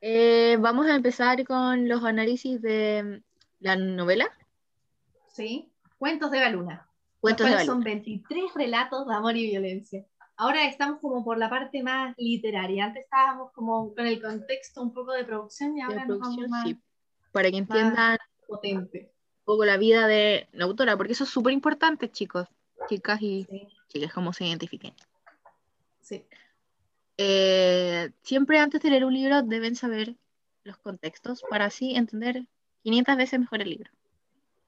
eh, 0.00 0.56
vamos 0.60 0.86
a 0.86 0.96
empezar 0.96 1.44
con 1.46 1.88
los 1.88 2.04
análisis 2.04 2.60
de 2.60 3.22
la 3.60 3.76
novela 3.76 4.30
Sí. 5.34 5.68
Cuentos 5.98 6.30
de 6.30 6.40
la 6.40 6.50
luna. 6.50 6.88
Cuentos 7.20 7.46
de 7.46 7.52
cuales 7.52 7.66
Balú. 7.66 7.78
son 7.78 7.84
23 7.84 8.54
relatos 8.54 9.06
de 9.06 9.14
amor 9.14 9.36
y 9.36 9.50
violencia. 9.50 10.06
Ahora 10.36 10.66
estamos 10.66 11.00
como 11.00 11.24
por 11.24 11.38
la 11.38 11.50
parte 11.50 11.82
más 11.82 12.14
literaria. 12.18 12.86
Antes 12.86 13.04
estábamos 13.04 13.50
como 13.52 13.94
con 13.94 14.06
el 14.06 14.20
contexto 14.22 14.82
un 14.82 14.92
poco 14.92 15.12
de 15.12 15.24
producción 15.24 15.72
y 15.72 15.76
de 15.76 15.82
ahora 15.82 16.04
nos 16.04 16.18
producción, 16.18 16.36
vamos 16.36 16.50
más 16.50 16.68
sí, 16.68 16.78
para 17.32 17.50
que 17.50 17.56
entiendan 17.56 18.18
potente. 18.46 19.12
un 19.40 19.44
poco 19.44 19.64
la 19.64 19.76
vida 19.76 20.06
de 20.06 20.48
la 20.52 20.64
autora, 20.64 20.96
porque 20.96 21.14
eso 21.14 21.24
es 21.24 21.30
súper 21.30 21.52
importante, 21.52 22.10
chicos, 22.10 22.46
chicas 22.88 23.20
y 23.22 23.46
Sí, 23.50 23.68
chicas, 23.94 24.12
cómo 24.12 24.32
se 24.32 24.46
identifiquen. 24.46 24.92
sí. 26.00 26.24
Eh, 27.16 28.10
siempre 28.22 28.58
antes 28.58 28.82
de 28.82 28.90
leer 28.90 29.04
un 29.04 29.14
libro 29.14 29.40
deben 29.42 29.76
saber 29.76 30.16
los 30.64 30.76
contextos 30.78 31.44
para 31.48 31.66
así 31.66 31.94
entender 31.94 32.44
500 32.82 33.16
veces 33.16 33.38
mejor 33.38 33.62
el 33.62 33.70
libro. 33.70 33.90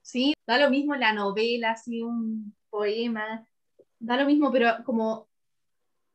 Sí, 0.01 0.33
da 0.47 0.57
lo 0.57 0.69
mismo 0.69 0.95
la 0.95 1.11
novela, 1.11 1.71
así 1.71 2.01
un 2.01 2.55
poema, 2.69 3.45
da 3.99 4.15
lo 4.15 4.25
mismo, 4.25 4.49
pero 4.49 4.81
como 4.85 5.27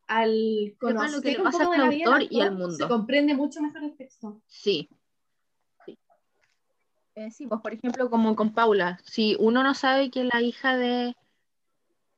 al 0.07 0.75
Sepan 0.81 1.13
lo 1.13 1.21
que 1.21 1.33
le 1.33 1.41
pasa 1.41 1.65
al 1.65 1.79
la 1.79 1.89
vida 1.91 2.07
autor 2.07 2.23
y 2.31 2.41
al 2.41 2.49
autor, 2.49 2.59
mundo. 2.59 2.77
se 2.77 2.89
comprende 2.89 3.35
mucho 3.35 3.61
mejor 3.61 3.85
el 3.85 3.95
texto. 3.95 4.41
Sí. 4.47 4.89
Sí. 5.85 5.99
Eh, 7.15 7.31
sí, 7.31 7.47
pues 7.47 7.61
por 7.61 7.75
ejemplo, 7.75 8.09
como 8.09 8.35
con 8.35 8.55
Paula, 8.55 8.99
si 9.05 9.37
uno 9.39 9.63
no 9.63 9.75
sabe 9.75 10.11
que 10.11 10.25
la 10.25 10.41
hija 10.41 10.79
de 10.79 11.15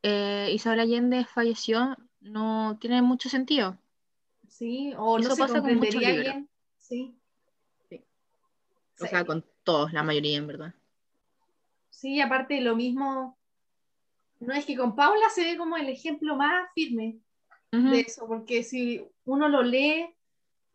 eh, 0.06 0.50
Isabel 0.52 0.80
Allende 0.80 1.25
falleció, 1.25 1.96
no 2.20 2.76
tiene 2.78 3.00
mucho 3.00 3.30
sentido. 3.30 3.78
Sí, 4.46 4.92
o 4.99 5.18
Eso 5.18 5.30
no 5.30 5.34
se 5.34 5.42
pasa 5.42 5.62
con 5.62 5.76
muchos 5.76 5.94
libros. 5.94 6.34
Sí. 6.78 7.16
O 9.00 9.06
sea, 9.06 9.25
con 9.25 9.44
todos, 9.64 9.92
la 9.94 10.02
mayoría, 10.02 10.37
en 10.37 10.46
verdad. 10.46 10.75
Sí, 11.88 12.20
aparte 12.20 12.61
lo 12.61 12.76
mismo, 12.76 13.37
no 14.40 14.52
es 14.52 14.66
que 14.66 14.76
con 14.76 14.94
Paula 14.94 15.30
se 15.30 15.42
ve 15.42 15.56
como 15.56 15.76
el 15.78 15.88
ejemplo 15.88 16.37
más 16.37 16.68
firme 16.75 17.18
de 17.73 18.00
eso, 18.00 18.26
porque 18.28 18.62
si 18.62 19.04
uno 19.25 19.49
lo 19.49 19.62
lee, 19.62 20.06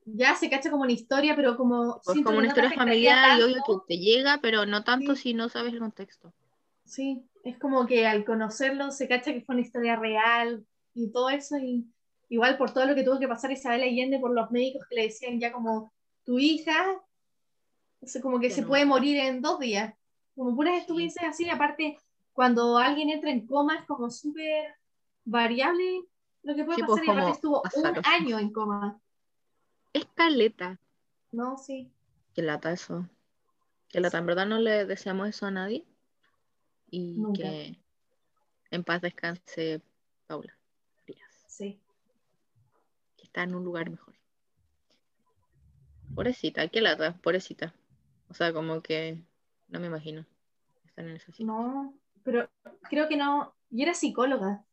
ya 0.03 0.35
se 0.35 0.49
cacha 0.49 0.69
como 0.71 0.83
una 0.83 0.91
historia, 0.91 1.35
pero 1.35 1.55
como, 1.55 2.01
Pues 2.03 2.17
como 2.23 2.31
una 2.39 2.41
no 2.41 2.47
historia 2.47 2.71
familiar 2.71 3.39
y 3.39 3.43
obvio 3.43 3.63
que 3.65 3.73
te 3.87 3.97
llega, 3.99 4.39
pero 4.41 4.65
no 4.65 4.83
tanto 4.83 5.15
Sí. 5.15 5.21
si 5.21 5.33
no 5.33 5.47
sabes 5.49 5.71
el 5.73 5.79
contexto. 5.79 6.33
Sí, 6.83 7.21
es 7.43 7.57
como 7.57 7.85
que 7.85 8.05
al 8.05 8.25
conocerlo 8.25 8.91
se 8.91 9.07
cacha 9.07 9.33
que 9.33 9.41
fue 9.41 9.55
una 9.55 9.61
historia 9.63 9.95
real 9.95 10.65
y 10.93 11.11
todo 11.11 11.29
eso, 11.29 11.57
y 11.57 11.85
igual 12.29 12.57
por 12.57 12.73
todo 12.73 12.85
lo 12.85 12.95
que 12.95 13.03
tuvo 13.03 13.19
que 13.19 13.27
pasar 13.27 13.51
Isabel 13.51 13.83
Allende 13.83 14.19
por 14.19 14.31
los 14.31 14.51
médicos 14.51 14.85
que 14.89 14.95
le 14.95 15.03
decían 15.03 15.39
ya 15.39 15.51
como 15.51 15.93
tu 16.23 16.39
hija, 16.39 17.01
como 18.21 18.39
que 18.39 18.49
se 18.49 18.61
no. 18.61 18.67
puede 18.67 18.85
morir 18.85 19.17
en 19.17 19.41
dos 19.41 19.59
días, 19.59 19.93
como 20.35 20.55
puras 20.55 20.77
estupideces 20.79 21.23
así, 21.23 21.45
y 21.45 21.49
aparte 21.49 21.97
cuando 22.33 22.77
alguien 22.77 23.09
entra 23.09 23.31
en 23.31 23.45
coma 23.45 23.77
es 23.77 23.85
como 23.85 24.09
súper 24.09 24.75
variable 25.25 26.01
lo 26.43 26.55
que 26.55 26.63
puede 26.63 26.77
Sí, 26.77 26.83
pues, 26.83 27.01
pasar, 27.01 27.05
y 27.05 27.09
aparte 27.19 27.41
como 27.41 27.63
estuvo 27.63 27.89
un 27.91 28.05
año 28.05 28.39
en 28.39 28.51
coma, 28.53 29.01
Escaleta. 29.93 30.79
¿no? 31.31 31.57
Sí, 31.57 31.91
Qué 32.33 32.41
lata 32.41 32.71
eso. 32.71 33.07
Qué 33.89 33.99
lata. 33.99 34.19
En 34.19 34.25
verdad 34.27 34.45
no 34.45 34.59
le 34.59 34.85
deseamos 34.85 35.27
eso 35.29 35.47
a 35.47 35.51
nadie. 35.51 35.85
Y 36.91 37.13
Nunca. 37.13 37.41
que 37.43 37.79
en 38.71 38.83
paz 38.83 39.01
descanse 39.01 39.81
Paula 40.27 40.57
Frías, 41.03 41.45
sí. 41.47 41.79
que 43.17 43.23
está 43.23 43.43
en 43.43 43.55
un 43.55 43.63
lugar 43.63 43.89
mejor. 43.89 44.15
Pobrecita, 46.15 46.67
qué 46.67 46.81
lata, 46.81 47.17
pobrecita. 47.21 47.73
O 48.29 48.33
sea, 48.33 48.51
como 48.53 48.81
que 48.81 49.23
no 49.67 49.79
me 49.79 49.87
imagino 49.87 50.25
estar 50.85 51.05
en 51.05 51.15
esa 51.15 51.31
situación. 51.31 51.47
No, 51.47 51.93
pero 52.23 52.49
creo 52.89 53.07
que 53.07 53.17
no, 53.17 53.55
y 53.69 53.83
era 53.83 53.93
psicóloga, 53.93 54.65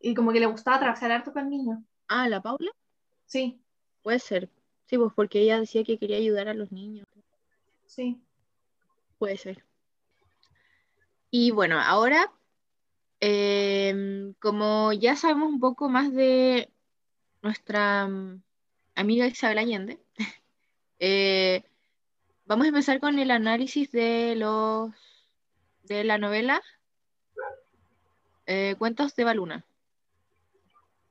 y 0.00 0.14
como 0.14 0.32
que 0.32 0.40
le 0.40 0.46
gustaba 0.46 0.78
trabajar 0.78 1.10
harto 1.10 1.32
con 1.32 1.48
niños, 1.50 1.78
Ah, 2.08 2.28
la 2.28 2.40
Paula, 2.40 2.70
sí. 3.24 3.60
puede 4.02 4.20
ser. 4.20 4.48
Sí, 4.84 4.96
pues 4.96 5.12
porque 5.14 5.40
ella 5.40 5.58
decía 5.58 5.82
que 5.82 5.98
quería 5.98 6.18
ayudar 6.18 6.46
a 6.48 6.54
los 6.54 6.70
niños. 6.70 7.06
Sí, 7.86 8.22
Puede 9.18 9.36
ser. 9.38 9.64
Y 11.38 11.50
bueno, 11.50 11.78
ahora, 11.78 12.32
em, 13.20 14.32
como 14.40 14.94
ya 14.94 15.16
sabemos 15.16 15.50
un 15.50 15.60
poco 15.60 15.90
más 15.90 16.10
de 16.14 16.72
nuestra 17.42 18.08
mm, 18.08 18.42
amiga 18.94 19.26
Isabel 19.26 19.58
Allende, 19.58 19.98
eh, 20.98 21.62
vamos 22.46 22.64
a 22.64 22.68
empezar 22.68 23.00
con 23.00 23.18
el 23.18 23.30
análisis 23.30 23.92
de 23.92 24.34
los 24.34 24.92
de 25.82 26.04
la 26.04 26.16
novela 26.16 26.62
eh, 28.46 28.74
Cuentos 28.78 29.14
de 29.14 29.24
Baluna, 29.24 29.66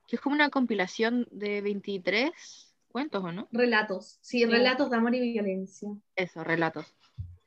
que 0.08 0.16
es 0.16 0.20
como 0.20 0.34
una 0.34 0.50
compilación 0.50 1.28
de 1.30 1.60
23 1.60 2.74
cuentos, 2.88 3.22
¿o 3.22 3.30
no? 3.30 3.46
relatos, 3.52 4.18
sí, 4.22 4.40
Sí. 4.40 4.46
relatos 4.46 4.90
de 4.90 4.96
amor 4.96 5.14
y 5.14 5.20
violencia. 5.20 5.88
Eso, 6.16 6.42
relatos. 6.42 6.92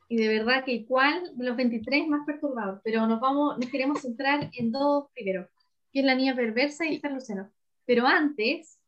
Y 0.09 0.17
de 0.17 0.27
verdad 0.27 0.65
que 0.65 0.85
cuál 0.85 1.31
de 1.35 1.45
los 1.45 1.55
23 1.55 2.07
más 2.07 2.25
perturbador, 2.25 2.81
pero 2.83 3.05
nos 3.05 3.19
vamos, 3.19 3.57
nos 3.59 3.69
queremos 3.69 4.01
centrar 4.01 4.49
en 4.57 4.71
dos 4.71 5.05
primero, 5.13 5.47
que 5.93 5.99
es 5.99 6.05
la 6.05 6.15
niña 6.15 6.35
perversa 6.35 6.85
y 6.85 6.99
el 7.01 7.13
Lucero. 7.13 7.47
Pero 7.85 8.07
antes, 8.07 8.79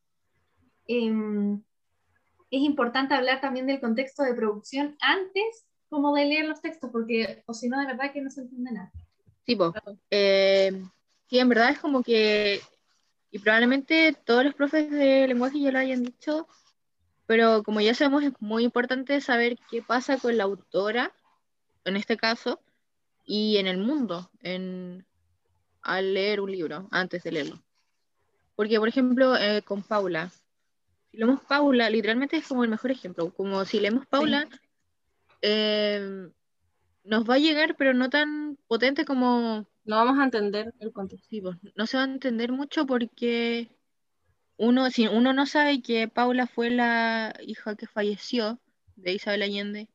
em, 0.87 1.61
es 2.49 2.61
importante 2.61 3.13
hablar 3.13 3.39
también 3.39 3.67
del 3.67 3.79
contexto 3.79 4.23
de 4.23 4.33
producción 4.33 4.97
antes 4.99 5.65
como 5.89 6.15
de 6.15 6.25
leer 6.25 6.45
los 6.45 6.61
textos, 6.61 6.89
porque 6.91 7.43
o 7.45 7.53
si 7.53 7.69
no, 7.69 7.79
de 7.79 7.85
verdad 7.85 8.11
que 8.11 8.21
no 8.21 8.31
se 8.31 8.41
entiende 8.41 8.71
nada. 8.71 8.91
Tipo, 9.43 9.73
eh, 10.09 10.83
sí, 11.29 11.37
en 11.37 11.49
verdad 11.49 11.71
es 11.71 11.79
como 11.79 12.01
que, 12.01 12.61
y 13.29 13.39
probablemente 13.39 14.15
todos 14.25 14.43
los 14.43 14.55
profes 14.55 14.89
de 14.89 15.27
lenguaje 15.27 15.59
ya 15.59 15.71
lo 15.71 15.79
hayan 15.79 16.03
dicho, 16.03 16.47
pero 17.31 17.63
como 17.63 17.79
ya 17.79 17.93
sabemos, 17.93 18.23
es 18.23 18.33
muy 18.41 18.65
importante 18.65 19.21
saber 19.21 19.57
qué 19.69 19.81
pasa 19.81 20.17
con 20.17 20.35
la 20.35 20.43
autora, 20.43 21.13
en 21.85 21.95
este 21.95 22.17
caso, 22.17 22.59
y 23.23 23.55
en 23.55 23.67
el 23.67 23.77
mundo, 23.77 24.29
en, 24.41 25.05
al 25.81 26.13
leer 26.13 26.41
un 26.41 26.51
libro, 26.51 26.89
antes 26.91 27.23
de 27.23 27.31
leerlo. 27.31 27.63
Porque, 28.57 28.77
por 28.79 28.89
ejemplo, 28.89 29.37
eh, 29.37 29.61
con 29.61 29.81
Paula, 29.81 30.29
si 31.09 31.15
leemos 31.15 31.39
Paula, 31.47 31.89
literalmente 31.89 32.35
es 32.35 32.45
como 32.45 32.65
el 32.65 32.69
mejor 32.69 32.91
ejemplo, 32.91 33.33
como 33.33 33.63
si 33.63 33.79
leemos 33.79 34.05
Paula, 34.07 34.49
eh, 35.41 36.27
nos 37.05 37.23
va 37.23 37.35
a 37.35 37.39
llegar, 37.39 37.77
pero 37.77 37.93
no 37.93 38.09
tan 38.09 38.57
potente 38.67 39.05
como 39.05 39.65
No 39.85 39.95
vamos 39.95 40.19
a 40.19 40.25
entender 40.25 40.73
el 40.81 40.91
contexto. 40.91 41.29
Sí, 41.29 41.39
pues, 41.39 41.55
no 41.77 41.87
se 41.87 41.95
va 41.95 42.03
a 42.03 42.07
entender 42.07 42.51
mucho 42.51 42.85
porque 42.85 43.69
uno, 44.61 44.91
si 44.91 45.07
uno 45.07 45.33
no 45.33 45.47
sabe 45.47 45.81
que 45.81 46.07
Paula 46.07 46.45
fue 46.45 46.69
la 46.69 47.33
hija 47.41 47.75
que 47.75 47.87
falleció 47.87 48.59
de 48.95 49.13
Isabel 49.13 49.41
Allende, 49.41 49.89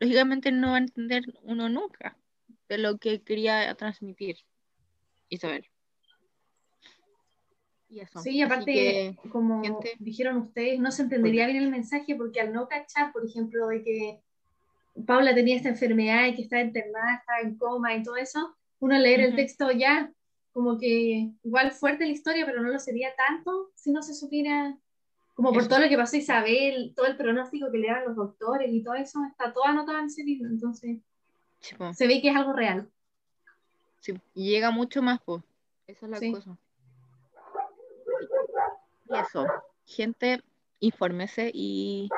lógicamente 0.00 0.50
no 0.52 0.70
va 0.70 0.76
a 0.76 0.78
entender 0.78 1.22
uno 1.42 1.68
nunca 1.68 2.16
de 2.66 2.78
lo 2.78 2.96
que 2.96 3.20
quería 3.20 3.74
transmitir 3.74 4.38
Isabel. 5.28 5.66
Y 7.90 8.00
eso. 8.00 8.20
Sí, 8.22 8.30
y 8.36 8.42
aparte, 8.42 8.72
que, 8.72 9.16
como 9.28 9.62
gente- 9.62 9.92
dijeron 9.98 10.38
ustedes, 10.38 10.80
no 10.80 10.90
se 10.90 11.02
entendería 11.02 11.46
bien 11.46 11.58
el 11.58 11.70
mensaje 11.70 12.16
porque 12.16 12.40
al 12.40 12.54
no 12.54 12.68
cachar, 12.68 13.12
por 13.12 13.22
ejemplo, 13.22 13.68
de 13.68 13.82
que 13.82 14.20
Paula 15.06 15.34
tenía 15.34 15.56
esta 15.56 15.68
enfermedad 15.68 16.26
y 16.26 16.36
que 16.36 16.42
estaba 16.42 16.62
internada, 16.62 17.16
estaba 17.16 17.40
en 17.40 17.58
coma 17.58 17.94
y 17.94 18.02
todo 18.02 18.16
eso, 18.16 18.56
uno 18.80 18.98
leer 18.98 19.20
el 19.20 19.28
Ujú. 19.28 19.36
texto 19.36 19.70
ya, 19.72 20.10
como 20.56 20.78
que 20.78 21.32
igual 21.44 21.70
fuerte 21.70 22.06
la 22.06 22.12
historia, 22.12 22.46
pero 22.46 22.62
no 22.62 22.70
lo 22.70 22.78
sería 22.78 23.14
tanto 23.14 23.72
si 23.74 23.90
no 23.92 24.02
se 24.02 24.14
supiera, 24.14 24.74
como 25.34 25.50
por 25.52 25.60
Eso. 25.60 25.68
todo 25.68 25.80
lo 25.80 25.88
que 25.90 25.98
pasó 25.98 26.16
Isabel, 26.16 26.94
todo 26.96 27.04
el 27.04 27.16
pronóstico 27.18 27.70
que 27.70 27.76
le 27.76 27.88
daban 27.88 28.06
los 28.06 28.16
doctores 28.16 28.70
y 28.72 28.82
todo 28.82 28.94
eso, 28.94 29.18
está 29.30 29.52
todo 29.52 29.66
anotado 29.66 29.98
en 29.98 30.06
ese 30.06 30.24
libro, 30.24 30.48
entonces 30.48 30.96
sí, 31.60 31.76
se 31.92 32.06
ve 32.06 32.22
que 32.22 32.30
es 32.30 32.36
algo 32.36 32.54
real. 32.54 32.88
sí, 34.00 34.14
y 34.34 34.48
llega 34.48 34.70
mucho 34.70 35.02
más, 35.02 35.20
pues. 35.22 35.42
Esa 35.86 36.06
es 36.06 36.10
la 36.10 36.18
Sí. 36.20 36.32
cosa. 36.32 36.56
Y 39.10 39.14
eso, 39.14 39.46
gente, 39.84 40.40
infórmese 40.80 41.50
y 41.52 42.08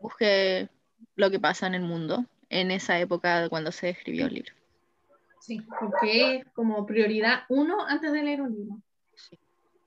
busque 0.00 0.70
lo 1.16 1.30
que 1.30 1.38
pasa 1.38 1.66
en 1.66 1.74
el 1.74 1.82
mundo 1.82 2.24
en 2.48 2.70
esa 2.70 2.98
época 2.98 3.46
cuando 3.50 3.72
se 3.72 3.90
escribió 3.90 4.24
el 4.24 4.34
libro. 4.36 4.52
Sí, 5.40 5.60
porque 5.80 6.36
es 6.36 6.52
como 6.52 6.84
prioridad 6.86 7.44
uno 7.48 7.86
antes 7.86 8.12
de 8.12 8.22
leer 8.22 8.42
un 8.42 8.54
libro. 8.54 8.76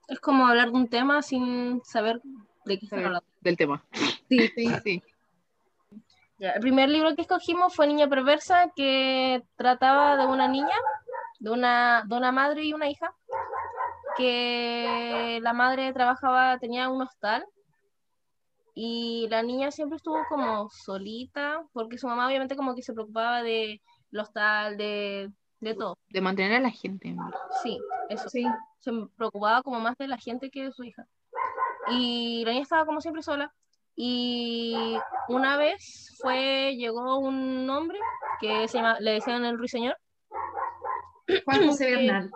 Es 0.08 0.20
como 0.20 0.46
hablar 0.46 0.70
de 0.70 0.76
un 0.76 0.88
tema 0.88 1.22
sin 1.22 1.82
saber 1.84 2.20
de 2.64 2.78
qué 2.78 2.86
están 2.86 3.04
hablando. 3.04 3.26
Del 3.40 3.56
tema. 3.56 3.84
Sí, 4.28 4.48
sí. 4.56 4.68
Sí. 4.82 5.02
Ya, 6.38 6.50
el 6.50 6.60
primer 6.60 6.88
libro 6.88 7.14
que 7.14 7.22
escogimos 7.22 7.74
fue 7.74 7.86
Niña 7.86 8.08
Perversa, 8.08 8.72
que 8.74 9.44
trataba 9.56 10.16
de 10.16 10.26
una 10.26 10.48
niña, 10.48 10.74
de 11.38 11.50
una, 11.50 12.02
de 12.06 12.16
una 12.16 12.32
madre 12.32 12.64
y 12.64 12.72
una 12.72 12.88
hija, 12.88 13.14
que 14.16 15.38
la 15.40 15.52
madre 15.52 15.92
trabajaba, 15.92 16.58
tenía 16.58 16.88
un 16.88 17.02
hostal, 17.02 17.46
y 18.74 19.28
la 19.30 19.42
niña 19.42 19.70
siempre 19.70 19.96
estuvo 19.96 20.18
como 20.28 20.68
solita, 20.70 21.62
porque 21.72 21.98
su 21.98 22.08
mamá 22.08 22.26
obviamente 22.26 22.56
como 22.56 22.74
que 22.74 22.82
se 22.82 22.92
preocupaba 22.92 23.42
de 23.42 23.80
los 24.10 24.28
hostal, 24.28 24.76
de, 24.76 25.30
de 25.62 25.74
todo. 25.74 25.96
De 26.10 26.20
mantener 26.20 26.54
a 26.54 26.60
la 26.60 26.70
gente. 26.70 27.14
Sí, 27.62 27.78
eso. 28.08 28.28
Sí, 28.28 28.44
Se 28.80 28.90
preocupaba 29.16 29.62
como 29.62 29.80
más 29.80 29.96
de 29.96 30.08
la 30.08 30.18
gente 30.18 30.50
que 30.50 30.64
de 30.64 30.72
su 30.72 30.84
hija. 30.84 31.06
Y 31.88 32.44
la 32.44 32.52
niña 32.52 32.62
estaba 32.62 32.84
como 32.84 33.00
siempre 33.00 33.22
sola. 33.22 33.52
Y 33.94 34.96
una 35.28 35.56
vez 35.56 36.14
fue, 36.20 36.74
llegó 36.76 37.18
un 37.18 37.68
hombre 37.70 37.98
que 38.40 38.66
se 38.68 38.78
llama, 38.78 38.98
le 39.00 39.12
decían 39.12 39.44
el 39.44 39.56
ruiseñor. 39.58 39.96
Juan 41.44 41.66
José. 41.68 41.90
Bernal. 41.96 42.30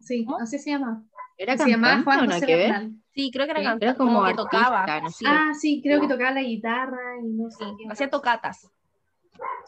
Sí, 0.00 0.24
¿Cómo? 0.24 0.38
así 0.40 0.58
se 0.58 0.70
llama. 0.70 1.02
¿Era 1.36 1.56
Se 1.56 1.68
llamaba 1.68 2.02
Juan 2.02 2.26
José 2.26 2.46
que 2.46 2.56
ver? 2.56 2.70
Bernal. 2.70 2.92
Sí, 3.12 3.30
creo 3.32 3.46
que 3.46 3.50
era 3.52 3.60
Sí, 3.60 3.64
cantante, 3.66 3.86
era 3.86 3.94
como, 3.96 4.14
como 4.14 4.26
que 4.26 4.34
tocaba. 4.34 5.00
no 5.00 5.10
sé. 5.10 5.24
Ah, 5.26 5.52
sí, 5.58 5.80
creo 5.82 6.00
que 6.00 6.08
tocaba 6.08 6.30
la 6.32 6.42
guitarra 6.42 7.18
y 7.22 7.28
no 7.28 7.50
sé. 7.50 7.64
sí, 7.64 7.86
hacía 7.90 8.10
tocatas. 8.10 8.70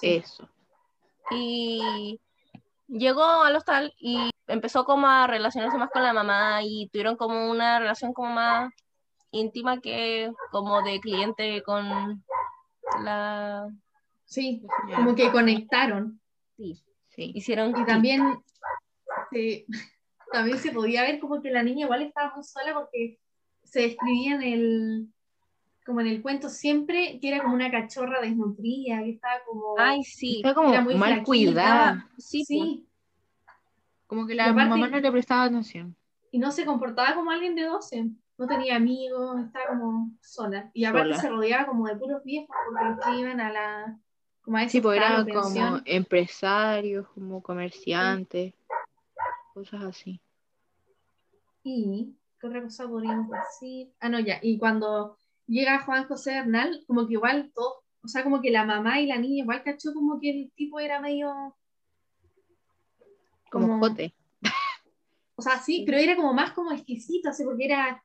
Eso. 0.03 0.49
Y 1.31 2.21
llegó 2.89 3.25
al 3.25 3.57
hostal 3.57 3.95
y 3.99 4.31
empezó 4.47 4.85
como 4.85 5.07
a 5.07 5.27
relacionarse 5.27 5.79
más 5.79 5.91
con 5.91 6.03
la 6.03 6.13
mamá 6.13 6.61
y 6.63 6.89
tuvieron 6.93 7.17
como 7.17 7.51
una 7.51 7.79
relación 7.79 8.13
como 8.13 8.31
más 8.31 8.73
íntima 9.33 9.81
que 9.81 10.31
como 10.51 10.83
de 10.83 11.01
cliente 11.01 11.63
con 11.63 12.25
la... 13.03 13.69
Sí, 14.25 14.63
como 14.95 15.15
que 15.15 15.31
conectaron. 15.31 16.21
Sí, 16.57 16.83
Sí. 17.09 17.33
hicieron... 17.35 17.71
Y 17.79 17.85
también, 17.85 18.43
se- 19.31 19.67
también 20.33 20.59
se 20.59 20.71
podía 20.73 21.03
ver 21.03 21.19
como 21.19 21.41
que 21.41 21.51
la 21.51 21.63
niña 21.63 21.85
igual 21.87 22.03
estaba 22.03 22.35
muy 22.35 22.45
sola 22.45 22.75
porque 22.75 23.19
se 23.65 23.81
describía 23.81 24.35
en 24.35 24.43
el, 24.43 25.09
como 25.87 26.01
en 26.01 26.09
el 26.09 26.21
cuento 26.21 26.49
siempre 26.49 27.19
que 27.21 27.29
era 27.29 27.43
como 27.43 27.55
una 27.55 27.71
cachorra 27.71 28.21
desnutrida, 28.21 28.99
que 29.05 29.11
estaba 29.11 29.37
como... 29.47 29.75
Ay, 29.79 30.03
sí. 30.03 30.37
Está 30.39 30.53
como 30.55 30.71
Era 30.71 30.81
muy 30.83 30.97
mal 30.97 31.23
cuidada. 31.23 32.09
Sí, 32.19 32.39
pues. 32.39 32.47
sí, 32.49 32.87
Como 34.07 34.27
que 34.27 34.35
la 34.35 34.47
aparte- 34.47 34.69
mamá 34.71 34.89
no 34.89 34.99
le 35.01 35.13
prestaba 35.13 35.45
atención. 35.45 35.97
y 36.33 36.39
no 36.39 36.51
se 36.51 36.65
comportaba 36.67 37.15
como 37.15 37.31
alguien 37.31 37.55
de 37.55 37.63
12, 37.65 38.11
no 38.39 38.47
tenía 38.47 38.77
amigos, 38.77 39.41
estaba 39.47 39.69
como 39.69 40.11
sola. 40.21 40.71
Y 40.75 40.85
aparte 40.85 41.11
Sola. 41.11 41.21
se 41.23 41.29
rodeaba 41.31 41.67
como 41.67 41.87
de 41.87 41.97
puros 41.97 42.23
viejos 42.25 42.55
porque 42.69 42.85
los 42.85 42.99
que 43.07 43.21
iban 43.21 43.41
a 43.41 43.51
la... 43.53 43.99
Como 44.43 44.59
a 44.59 44.69
Sí, 44.69 44.81
pues 44.81 44.99
era 44.99 45.25
palos, 45.25 45.43
como 45.43 45.81
empresarios, 45.87 47.09
como 47.15 47.43
comerciantes, 47.43 48.55
cosas 49.55 49.83
así. 49.85 50.21
Y, 51.63 52.15
¿qué 52.41 52.47
otra 52.47 52.63
cosa 52.63 52.87
podríamos 52.87 53.29
decir? 53.31 53.93
Ah, 54.01 54.09
no, 54.09 54.21
ya. 54.21 54.39
Y 54.43 54.59
cuando 54.59 55.17
llega 55.47 55.81
Juan 55.85 56.07
José 56.07 56.33
Bernal, 56.35 56.83
como 56.87 57.07
que 57.07 57.15
igual 57.15 57.51
todo, 57.55 57.83
o 58.03 58.09
sea, 58.09 58.23
como 58.23 58.41
que 58.41 58.51
la 58.51 58.65
mamá 58.65 59.01
y 59.01 59.07
la 59.07 59.19
niña 59.19 59.43
igual 59.43 59.63
cachó 59.63 59.93
como 59.95 60.19
que 60.21 60.31
el 60.31 60.53
tipo 60.55 60.79
era 60.81 61.01
medio, 61.01 61.57
Como 63.51 63.69
Como- 63.69 63.79
jote. 63.81 64.15
o 65.37 65.43
sea, 65.43 65.59
sí, 65.59 65.83
pero 65.87 65.99
era 65.99 66.17
como 66.17 66.33
más 66.33 66.53
como 66.53 66.73
exquisito, 66.73 67.29
así, 67.31 67.45
porque 67.45 67.65
era... 67.67 68.03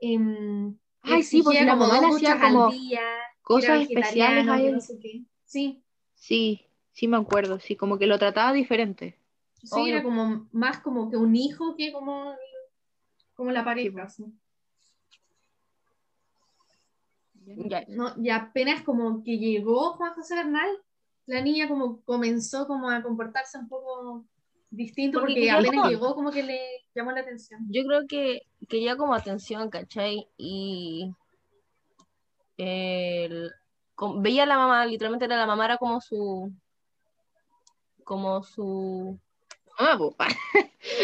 em, 0.00 0.76
Ay, 1.02 1.22
sí, 1.22 1.42
porque 1.42 1.64
la 1.64 1.76
mamá 1.76 2.00
le 2.00 2.06
hacía 2.08 2.38
como 2.40 2.70
día, 2.70 3.00
cosas 3.42 3.82
especiales 3.82 4.46
a 4.48 4.60
él. 4.60 4.74
no 4.74 4.80
sé 4.80 4.98
qué. 5.00 5.22
Sí, 5.44 5.82
Sí, 6.14 6.66
sí 6.92 7.06
me 7.08 7.16
acuerdo, 7.16 7.58
sí, 7.60 7.76
como 7.76 7.96
que 7.98 8.06
lo 8.06 8.18
trataba 8.18 8.52
diferente. 8.52 9.16
sí, 9.62 9.68
Obvio. 9.72 9.94
era 9.94 10.02
como 10.02 10.48
más 10.52 10.78
como 10.80 11.10
que 11.10 11.16
un 11.16 11.34
hijo 11.36 11.74
que 11.76 11.92
como, 11.92 12.34
como 13.34 13.50
la 13.52 13.64
pareja. 13.64 13.92
pues. 13.92 14.04
así. 14.04 14.24
Ya. 17.56 17.84
¿no? 17.88 18.14
Y 18.22 18.30
apenas 18.30 18.82
como 18.82 19.22
que 19.24 19.38
llegó 19.38 19.94
Juan 19.94 20.14
José 20.14 20.34
Bernal, 20.36 20.68
la 21.26 21.40
niña 21.40 21.68
como 21.68 22.02
comenzó 22.02 22.66
como 22.66 22.90
a 22.90 23.02
comportarse 23.02 23.58
un 23.58 23.68
poco 23.68 24.24
distinto 24.70 25.20
Porque 25.20 25.34
porque, 25.34 25.50
apenas 25.50 25.70
como- 25.74 25.88
llegó 25.88 26.14
como 26.14 26.30
que 26.30 26.42
le 26.42 26.60
llamó 26.94 27.12
la 27.12 27.20
atención. 27.20 27.60
Yo 27.70 27.84
creo 27.84 28.06
que 28.06 28.42
quería 28.68 28.96
como 28.96 29.14
atención, 29.14 29.70
¿cachai? 29.70 30.28
Y 30.36 31.10
el- 32.56 33.52
veía 34.16 34.44
a 34.44 34.46
la 34.46 34.56
mamá, 34.58 34.86
literalmente 34.86 35.24
era 35.26 35.36
la 35.36 35.46
mamá, 35.46 35.64
era 35.64 35.78
como 35.78 36.00
su, 36.00 36.52
como 38.04 38.42
su, 38.42 39.18
Ah, 39.78 39.96
pues, 39.96 40.14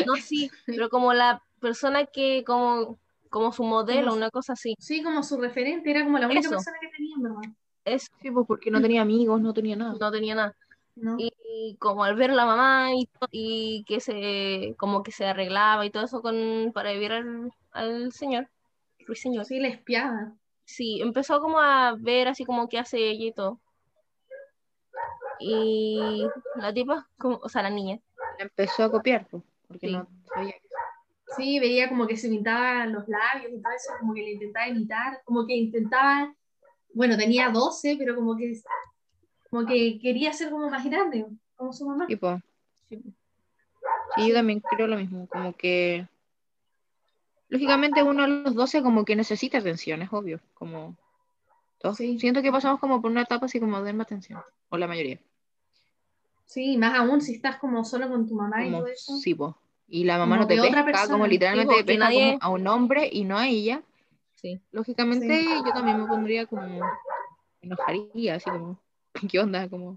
no 0.06 0.16
sí, 0.16 0.50
pero 0.66 0.88
como 0.88 1.12
la 1.14 1.42
persona 1.60 2.06
que, 2.06 2.42
como, 2.44 2.98
como 3.34 3.52
su 3.52 3.64
modelo, 3.64 4.04
Como- 4.10 4.16
una 4.16 4.30
cosa 4.30 4.52
así. 4.52 4.76
Sí, 4.78 5.02
como 5.02 5.24
su 5.24 5.36
referente, 5.40 5.90
era 5.90 6.04
como 6.04 6.18
la 6.20 6.26
única 6.26 6.40
Eso. 6.42 6.50
persona 6.50 6.76
que 6.80 6.88
tenía, 6.88 7.16
en 7.16 7.22
verdad. 7.24 7.40
Eso, 7.84 8.06
Sí, 8.22 8.30
pues 8.30 8.46
porque 8.46 8.70
no 8.70 8.80
tenía 8.80 9.02
amigos, 9.02 9.40
no 9.40 9.52
tenía 9.52 9.74
nada. 9.74 9.96
no 10.00 10.10
tenía 10.12 10.34
nada. 10.36 10.54
¿no? 10.94 11.16
Y, 11.18 11.32
y 11.44 11.76
como 11.78 12.04
al 12.04 12.14
ver 12.14 12.30
a 12.30 12.34
la 12.34 12.46
mamá 12.46 12.92
y, 12.94 13.08
y 13.32 13.82
que 13.88 13.98
se, 13.98 14.76
como 14.78 15.02
que 15.02 15.10
se 15.10 15.26
arreglaba 15.26 15.84
y 15.84 15.90
todo 15.90 16.04
eso 16.04 16.22
con, 16.22 16.70
para 16.72 16.92
vivir 16.92 17.10
al, 17.10 17.52
al 17.72 18.12
señor, 18.12 18.48
ruiseñor. 19.04 19.44
Sí, 19.46 19.58
la 19.58 19.66
espiaba. 19.68 20.32
Sí, 20.64 21.00
empezó 21.02 21.40
como 21.40 21.58
a 21.58 21.96
ver 21.98 22.28
así 22.28 22.44
como 22.44 22.68
qué 22.68 22.78
hace 22.78 22.98
ella 22.98 23.24
y 23.26 23.32
todo. 23.32 23.58
Y 25.40 26.24
la 26.54 26.72
tipa, 26.72 27.08
como, 27.18 27.38
o 27.42 27.48
sea, 27.48 27.62
la 27.62 27.70
niña, 27.70 27.98
La 28.38 28.44
empezó 28.44 28.84
a 28.84 28.90
copiar, 28.92 29.26
pues, 29.28 29.42
porque 29.66 29.88
Sí. 29.88 29.92
no 29.92 30.06
sabía. 30.32 30.54
Sí, 31.36 31.58
veía 31.58 31.88
como 31.88 32.06
que 32.06 32.16
se 32.16 32.28
pintaba 32.28 32.86
los 32.86 33.04
labios 33.08 33.52
y 33.52 33.62
todo 33.62 33.72
eso, 33.72 33.92
como 34.00 34.14
que 34.14 34.22
le 34.22 34.32
intentaba 34.32 34.68
imitar, 34.68 35.20
como 35.24 35.46
que 35.46 35.54
intentaba, 35.56 36.34
bueno, 36.92 37.16
tenía 37.16 37.50
12, 37.50 37.96
pero 37.98 38.14
como 38.14 38.36
que, 38.36 38.54
como 39.50 39.66
que 39.66 39.98
quería 40.00 40.32
ser 40.32 40.50
como 40.50 40.68
más 40.70 40.84
grande, 40.84 41.26
como 41.56 41.72
su 41.72 41.86
mamá. 41.86 42.06
Sí, 42.08 42.16
pues. 42.16 42.40
Sí. 42.88 43.02
Sí, 44.16 44.28
yo 44.28 44.34
también 44.34 44.60
creo 44.60 44.86
lo 44.86 44.96
mismo, 44.96 45.26
como 45.28 45.54
que 45.56 46.06
lógicamente 47.48 48.02
uno 48.02 48.24
a 48.24 48.28
los 48.28 48.54
12 48.54 48.82
como 48.82 49.04
que 49.04 49.16
necesita 49.16 49.58
atención, 49.58 50.02
es 50.02 50.12
obvio, 50.12 50.40
como 50.54 50.96
todos 51.78 51.96
Sí. 51.96 52.18
siento 52.18 52.42
que 52.42 52.50
pasamos 52.52 52.80
como 52.80 53.00
por 53.02 53.10
una 53.10 53.22
etapa 53.22 53.46
así 53.46 53.60
como 53.60 53.80
de 53.82 53.92
más 53.92 54.06
atención, 54.06 54.40
o 54.68 54.76
la 54.78 54.86
mayoría, 54.86 55.20
Sí, 56.46 56.76
más 56.76 56.94
aún 56.98 57.20
si 57.20 57.34
estás 57.34 57.56
como 57.56 57.84
solo 57.84 58.08
con 58.08 58.28
tu 58.28 58.34
mamá 58.34 58.66
y 58.66 58.70
todo 58.70 58.86
eso. 58.86 59.16
sí, 59.16 59.34
po. 59.34 59.56
Y 59.88 60.04
la 60.04 60.18
mamá 60.18 60.36
Como 60.36 60.42
no 60.42 60.46
te 60.48 60.54
pesca, 60.60 60.82
como 60.84 60.84
persona. 60.84 61.26
literalmente 61.28 61.74
Sí, 61.74 61.80
po, 61.80 61.86
que 61.86 61.92
pesca 61.92 62.04
nadie- 62.04 62.38
como 62.38 62.38
a 62.40 62.48
un 62.48 62.66
hombre 62.68 63.08
y 63.12 63.24
no 63.24 63.38
a 63.38 63.46
ella, 63.48 63.82
sí. 64.34 64.60
lógicamente 64.72 65.26
Sí. 65.42 65.62
yo 65.64 65.72
también 65.72 66.00
me 66.00 66.06
pondría 66.06 66.46
como, 66.46 66.62
me 66.62 66.82
enojaría, 67.62 68.36
así 68.36 68.50
como, 68.50 68.78
¿qué 69.32 69.38
onda? 69.40 69.68
Como, 69.68 69.96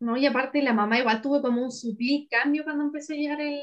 No, 0.00 0.16
y 0.16 0.26
aparte 0.26 0.62
la 0.62 0.72
mamá 0.72 0.98
igual 0.98 1.22
tuvo 1.22 1.40
como 1.40 1.62
un 1.62 1.70
sutil 1.70 2.26
cambio 2.30 2.64
cuando 2.64 2.84
empezó 2.84 3.12
a 3.12 3.16
llegar 3.16 3.40
el, 3.40 3.60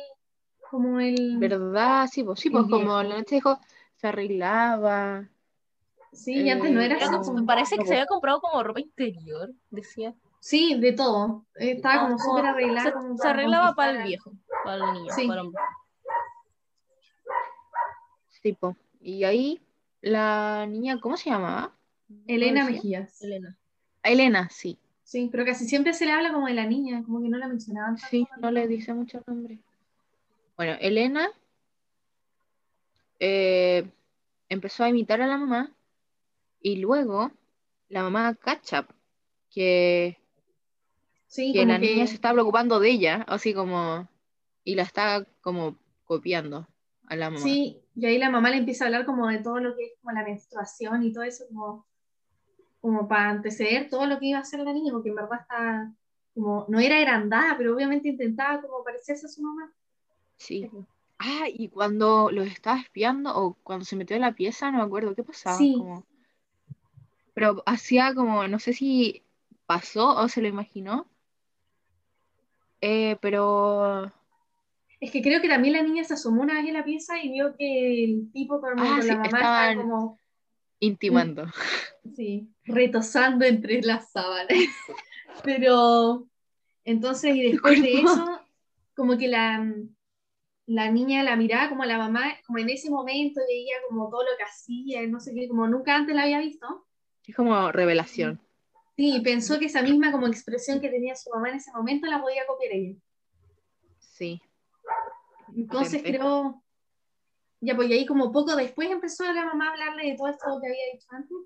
como 0.72 1.00
el, 1.00 1.38
¿verdad? 1.38 2.08
Sí, 2.12 2.24
pues, 2.24 2.40
sí, 2.40 2.50
pues 2.50 2.66
como 2.70 3.02
la 3.04 3.18
noche 3.18 3.36
dijo, 3.36 3.60
se 3.98 4.08
arreglaba, 4.08 5.28
sí, 6.14 6.44
y 6.44 6.50
antes 6.50 6.72
no 6.72 6.80
era 6.80 6.96
eh, 6.96 6.98
Era 6.98 7.08
así. 7.08 7.16
como- 7.18 7.26
como- 7.36 7.46
parece 7.46 7.78
que 7.78 7.86
se 7.86 7.94
había 7.94 8.06
comprado 8.06 8.40
como 8.40 8.64
ropa 8.64 8.80
interior, 8.80 9.52
decía. 9.70 10.14
Sí, 10.40 10.80
de 10.80 10.94
todo. 10.94 11.46
Estaba 11.56 12.04
como 12.04 12.18
como- 12.18 12.30
súper 12.30 12.46
arreglada. 12.46 12.84
Se, 12.90 12.94
como 12.94 13.18
se 13.18 13.24
para 13.24 13.30
arreglaba 13.32 13.76
para 13.76 13.92
el 14.02 14.08
viejo, 14.08 14.32
para 14.64 14.88
el 14.88 14.94
niño, 14.94 15.14
Sí. 15.14 15.28
para 15.28 15.42
el 15.42 15.48
hombre. 15.48 15.62
Sí, 18.42 18.54
po. 18.54 18.76
Y 19.02 19.24
ahí 19.26 19.62
la 20.02 20.66
niña, 20.66 21.00
¿cómo 21.00 21.18
se 21.18 21.30
llamaba? 21.30 21.74
Elena. 22.26 22.66
Mejías. 22.66 23.22
Elena. 23.22 23.58
Elena, 24.04 24.50
sí. 24.50 24.78
Sí, 25.04 25.28
pero 25.32 25.44
casi 25.44 25.66
siempre 25.66 25.94
se 25.94 26.06
le 26.06 26.12
habla 26.14 26.32
como 26.32 26.48
de 26.48 26.54
la 26.54 26.66
niña, 26.66 27.04
como 27.04 27.22
que 27.22 27.30
no 27.30 27.38
la 27.38 27.48
mencionaban. 27.48 27.98
Sí, 27.98 28.28
no 28.40 28.52
le 28.52 28.68
dice 28.68 28.94
mucho 28.94 29.22
nombre. 29.28 29.60
Bueno, 30.56 30.78
Elena 30.80 31.30
eh, 33.20 33.90
empezó 34.48 34.84
a 34.84 34.90
imitar 34.90 35.22
a 35.22 35.28
la 35.28 35.38
mamá 35.38 35.72
y 36.62 36.78
luego 36.78 37.32
la 37.90 38.04
mamá 38.04 38.36
cacha 38.36 38.86
que, 39.50 40.18
Sí, 41.30 41.54
que 41.54 41.60
como 41.60 41.72
la 41.74 41.80
que- 41.80 41.94
niña 41.94 42.08
se 42.08 42.16
está 42.16 42.34
preocupando 42.34 42.80
de 42.80 42.90
ella, 42.90 43.24
así 43.28 43.54
como, 43.54 44.10
y 44.64 44.74
la 44.76 44.82
está 44.84 45.26
como 45.42 45.78
copiando 46.04 46.68
a 47.08 47.16
la 47.16 47.30
mamá. 47.30 47.42
Sí, 47.42 47.80
y 47.96 48.06
ahí 48.08 48.18
la 48.18 48.30
mamá 48.32 48.50
le 48.50 48.58
empieza 48.58 48.84
a 48.84 48.88
hablar 48.88 49.06
como 49.06 49.28
de 49.28 49.38
todo 49.38 49.60
lo 49.60 49.76
que 49.76 49.86
es 49.86 49.92
como 50.02 50.12
la 50.12 50.24
menstruación 50.24 51.04
y 51.04 51.14
todo 51.14 51.24
eso, 51.24 51.46
como, 51.48 51.86
como 52.82 53.08
para 53.08 53.30
anteceder 53.30 53.90
todo 53.90 54.08
lo 54.08 54.20
que 54.20 54.26
iba 54.28 54.40
a 54.40 54.42
hacer 54.42 54.60
la 54.62 54.74
niña, 54.74 54.92
porque 54.92 55.10
en 55.10 55.16
verdad 55.16 55.40
está, 55.42 55.94
como, 56.34 56.66
no 56.68 56.80
era 56.80 56.98
agrandada, 56.98 57.56
pero 57.58 57.76
obviamente 57.76 58.10
intentaba 58.10 58.60
como 58.62 58.84
parecerse 58.84 59.28
a 59.28 59.30
su 59.30 59.42
mamá. 59.44 59.72
Sí. 60.36 60.68
Ah, 61.20 61.46
y 61.48 61.68
cuando 61.70 62.32
los 62.32 62.48
estaba 62.48 62.80
espiando 62.80 63.36
o 63.38 63.54
cuando 63.62 63.86
se 63.86 63.96
metió 63.98 64.16
en 64.16 64.22
la 64.24 64.34
pieza, 64.34 64.72
no 64.72 64.80
me 64.80 64.84
acuerdo 64.84 65.14
qué 65.14 65.24
pasaba. 65.24 65.58
Sí. 65.58 65.76
como- 65.78 66.06
Pero 67.36 67.62
hacía 67.66 68.14
como, 68.16 68.48
no 68.48 68.58
sé 68.60 68.74
si 68.74 69.24
pasó 69.68 70.16
o 70.18 70.28
se 70.28 70.42
lo 70.42 70.48
imaginó. 70.48 71.08
Eh, 72.82 73.18
pero. 73.22 74.12
Es 75.00 75.12
que 75.12 75.22
creo 75.22 75.42
que 75.42 75.48
también 75.48 75.74
la 75.74 75.84
niña 75.84 76.04
se 76.04 76.16
asomó 76.16 76.42
una 76.42 76.56
vez 76.56 76.66
en 76.66 76.74
la 76.74 76.84
pieza 76.84 77.24
y 77.24 77.32
vio 77.32 77.56
que 77.58 78.04
el 78.04 78.32
tipo 78.34 78.60
con, 78.60 78.80
Ah, 78.80 78.96
con 78.96 79.02
sí, 79.02 79.08
la 79.08 79.16
mamá 79.16 79.28
estaba 79.28 79.76
como, 79.76 80.20
Intimando. 80.80 81.46
sí, 82.16 82.50
retosando 82.64 83.46
entre 83.46 83.82
las 83.82 84.12
sábanas. 84.12 84.50
Pero 85.44 86.28
entonces, 86.84 87.36
y 87.36 87.52
después 87.52 87.82
de 87.82 88.02
eso, 88.02 88.42
como 88.96 89.18
que 89.18 89.28
la, 89.28 89.66
la 90.66 90.92
niña 90.92 91.24
la 91.24 91.36
miraba 91.36 91.70
como 91.70 91.84
a 91.84 91.88
la 91.88 91.98
mamá, 91.98 92.34
como 92.46 92.60
en 92.60 92.70
ese 92.70 92.90
momento 92.90 93.42
veía 93.48 93.76
como 93.88 94.10
todo 94.10 94.24
lo 94.24 94.38
que 94.38 94.44
hacía, 94.44 95.06
no 95.08 95.20
sé 95.20 95.34
qué, 95.34 95.48
como 95.48 95.68
nunca 95.68 95.96
antes 95.96 96.16
la 96.16 96.24
había 96.24 96.40
visto. 96.40 96.86
Es 97.26 97.36
como 97.36 97.72
revelación. 97.72 98.42
Sí, 99.00 99.22
pensó 99.24 99.58
que 99.58 99.68
esa 99.68 99.82
misma 99.82 100.12
como 100.12 100.28
expresión 100.28 100.82
que 100.82 100.90
tenía 100.90 101.16
su 101.16 101.30
mamá 101.30 101.48
en 101.52 101.56
ese 101.56 101.72
momento 101.72 102.06
la 102.08 102.22
podía 102.22 102.46
copiar 102.46 102.74
ella. 102.74 102.98
Sí. 103.98 104.42
Entonces 105.56 106.04
creo, 106.04 106.62
ya 107.62 107.78
pues 107.78 107.90
y 107.90 107.94
ahí 107.94 108.06
como 108.06 108.30
poco 108.34 108.58
después 108.58 108.90
empezó 108.92 109.24
la 109.32 109.46
mamá 109.46 109.70
a 109.70 109.72
hablarle 109.72 110.12
de 110.12 110.18
todo 110.18 110.28
esto 110.28 110.46
que 110.62 110.68
había 110.68 110.92
dicho 110.92 111.08
antes. 111.12 111.38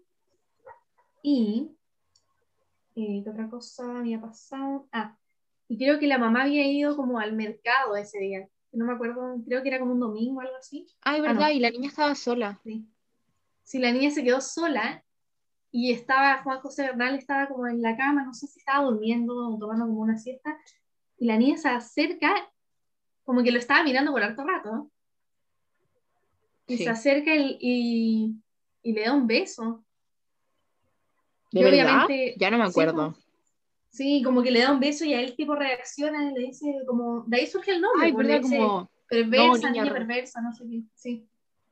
Y, 1.22 1.70
eh, 2.96 3.22
¿qué 3.24 3.30
otra 3.30 3.48
cosa 3.48 4.00
había 4.00 4.20
pasado? 4.20 4.88
Ah, 4.92 5.16
y 5.68 5.78
creo 5.78 6.00
que 6.00 6.08
la 6.08 6.18
mamá 6.18 6.46
había 6.46 6.66
ido 6.66 6.96
como 6.96 7.20
al 7.20 7.34
mercado 7.34 7.96
ese 7.96 8.18
día. 8.18 8.50
No 8.72 8.86
me 8.86 8.94
acuerdo, 8.94 9.36
creo 9.46 9.62
que 9.62 9.70
era 9.70 9.78
como 9.78 9.92
un 9.92 10.00
domingo 10.00 10.40
o 10.40 10.42
algo 10.42 10.56
así. 10.56 10.88
Ay, 11.02 11.20
Ah, 11.20 11.22
verdad, 11.22 11.50
no. 11.50 11.52
y 11.54 11.60
la 11.60 11.70
niña 11.70 11.90
estaba 11.90 12.16
sola. 12.16 12.60
Sí. 12.64 12.84
Si 13.62 13.78
la 13.78 13.92
niña 13.92 14.10
se 14.10 14.24
quedó 14.24 14.42
sola 14.42 15.06
y 15.76 15.92
estaba, 15.92 16.42
Juan 16.44 16.60
José 16.60 16.84
Bernal 16.84 17.16
estaba 17.16 17.48
como 17.48 17.68
en 17.68 17.82
la 17.82 17.98
cama, 17.98 18.24
no 18.24 18.34
sé 18.34 18.46
si 18.48 18.60
estaba 18.60 18.86
durmiendo 18.86 19.36
o 19.36 19.58
tomando 19.58 19.88
como 19.88 20.02
una 20.02 20.18
siesta, 20.18 20.56
y 21.18 21.26
la 21.26 21.36
niña 21.36 21.58
se 21.58 21.68
acerca, 21.68 22.34
como 23.24 23.42
que 23.44 23.52
lo 23.52 23.58
estaba 23.58 23.84
mirando 23.84 24.12
por 24.12 24.22
harto 24.24 24.44
rato. 24.46 24.92
Y 26.68 26.78
Sí. 26.78 26.84
se 26.84 26.90
acerca 26.92 27.36
y, 27.36 27.58
y, 27.60 28.36
y 28.84 28.94
le 28.94 29.02
da 29.04 29.14
un 29.14 29.26
beso. 29.28 29.84
¿De 31.52 31.60
Y 31.62 31.64
verdad? 31.64 32.06
obviamente- 32.06 32.36
Ya 32.38 32.52
no 32.52 32.58
me 32.60 32.66
acuerdo. 32.66 33.12
pues, 33.14 33.26
Sí, 33.90 34.22
como 34.24 34.42
que 34.44 34.52
le 34.52 34.60
da 34.62 34.72
un 34.72 34.80
beso 34.80 35.06
y 35.06 35.14
a 35.14 35.22
él 35.22 35.36
tipo 35.36 35.56
reacciona 35.56 36.32
y 36.32 36.34
le 36.34 36.48
dice 36.48 36.66
como, 36.88 37.24
de 37.28 37.38
ahí 37.38 37.48
surge 37.48 37.72
el 37.72 37.82
nombre, 37.82 38.08
Ay, 38.08 38.14
pues, 38.14 38.26
le 38.28 38.34
verdad, 38.34 38.48
dice, 38.50 38.58
como. 38.62 38.90
perversa, 39.08 39.68
no, 39.68 39.74
niña, 39.74 39.94
perversa, 39.94 40.42
no 40.42 40.52
sé 40.54 40.64
qué, 40.70 40.82
sí. 40.94 41.28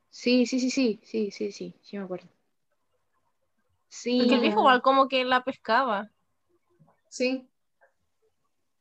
Sí, 0.09 0.45
sí, 0.45 0.59
sí, 0.59 0.69
sí, 0.71 0.99
sí, 1.03 1.31
sí, 1.31 1.51
sí, 1.51 1.75
sí 1.81 1.97
me 1.97 2.03
acuerdo. 2.03 2.27
Sí, 3.91 4.19
Porque 4.19 4.35
el 4.35 4.41
viejo 4.41 4.61
igual 4.61 4.81
como 4.81 5.09
que 5.09 5.25
la 5.25 5.43
pescaba. 5.43 6.09
Sí. 7.09 7.45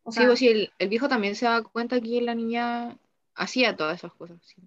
O 0.04 0.12
sí, 0.12 0.20
pues 0.24 0.38
sí, 0.38 0.46
el, 0.46 0.72
el 0.78 0.88
viejo 0.88 1.08
también 1.08 1.34
se 1.34 1.46
da 1.46 1.62
cuenta 1.64 2.00
que 2.00 2.20
la 2.22 2.36
niña 2.36 2.96
hacía 3.34 3.76
todas 3.76 3.98
esas 3.98 4.12
cosas, 4.12 4.38
sí, 4.42 4.62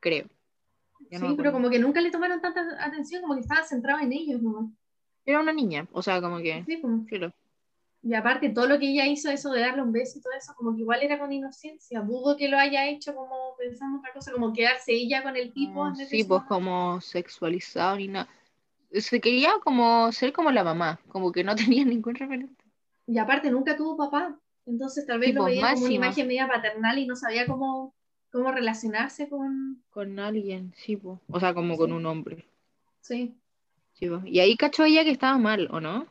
creo. 0.00 0.26
Ya 1.08 1.20
sí, 1.20 1.26
pero 1.36 1.52
como 1.52 1.70
que 1.70 1.78
nunca 1.78 2.00
le 2.00 2.10
tomaron 2.10 2.40
tanta 2.40 2.62
atención, 2.84 3.22
como 3.22 3.34
que 3.34 3.42
estaba 3.42 3.62
centrado 3.62 4.00
en 4.00 4.12
ellos, 4.12 4.42
¿no? 4.42 4.72
Era 5.24 5.38
una 5.40 5.52
niña, 5.52 5.86
o 5.92 6.02
sea, 6.02 6.20
como 6.20 6.38
que. 6.38 6.64
Sí, 6.66 6.80
como- 6.80 7.04
filo. 7.06 7.32
Y 8.02 8.14
aparte, 8.14 8.50
todo 8.50 8.66
lo 8.66 8.80
que 8.80 8.90
ella 8.90 9.06
hizo, 9.06 9.30
eso 9.30 9.52
de 9.52 9.60
darle 9.60 9.82
un 9.82 9.92
beso 9.92 10.18
y 10.18 10.22
todo 10.22 10.32
eso, 10.36 10.52
como 10.56 10.74
que 10.74 10.80
igual 10.80 11.00
era 11.02 11.18
con 11.18 11.32
inocencia. 11.32 12.00
Dudo 12.00 12.36
que 12.36 12.48
lo 12.48 12.58
haya 12.58 12.88
hecho 12.88 13.14
como 13.14 13.54
pensando 13.56 13.98
otra 13.98 14.12
cosa, 14.12 14.32
como 14.32 14.52
quedarse 14.52 14.92
ella 14.92 15.22
con 15.22 15.36
el 15.36 15.52
tipo. 15.52 15.88
No, 15.88 15.96
de 15.96 16.06
sí, 16.06 16.24
pues 16.24 16.42
como 16.48 17.00
sexualizado 17.00 17.96
ni 17.96 18.08
nada. 18.08 18.28
Se 18.92 19.20
quería 19.20 19.52
como 19.62 20.10
ser 20.12 20.32
como 20.32 20.50
la 20.50 20.64
mamá, 20.64 21.00
como 21.08 21.32
que 21.32 21.44
no 21.44 21.54
tenía 21.56 21.84
ningún 21.84 22.14
referente. 22.14 22.64
Y 23.06 23.18
aparte, 23.18 23.50
nunca 23.50 23.76
tuvo 23.76 23.96
papá. 23.96 24.36
Entonces, 24.66 25.06
tal 25.06 25.20
vez 25.20 25.34
lo 25.34 25.44
veía 25.44 25.72
como 25.74 25.84
una 25.86 25.94
imagen 25.94 26.26
media 26.26 26.48
paternal 26.48 26.98
y 26.98 27.06
no 27.06 27.14
sabía 27.14 27.46
cómo, 27.46 27.94
cómo 28.32 28.50
relacionarse 28.50 29.28
con. 29.28 29.80
Con 29.90 30.18
alguien, 30.18 30.72
sí, 30.76 30.96
pues. 30.96 31.18
O 31.30 31.38
sea, 31.38 31.54
como 31.54 31.76
con 31.76 31.92
un 31.92 32.04
hombre. 32.06 32.44
Sí. 33.00 33.34
Sí. 33.94 34.08
Y 34.24 34.40
ahí 34.40 34.56
cachó 34.56 34.84
ella 34.84 35.04
que 35.04 35.10
estaba 35.12 35.38
mal, 35.38 35.68
¿o 35.70 35.80
no? 35.80 36.06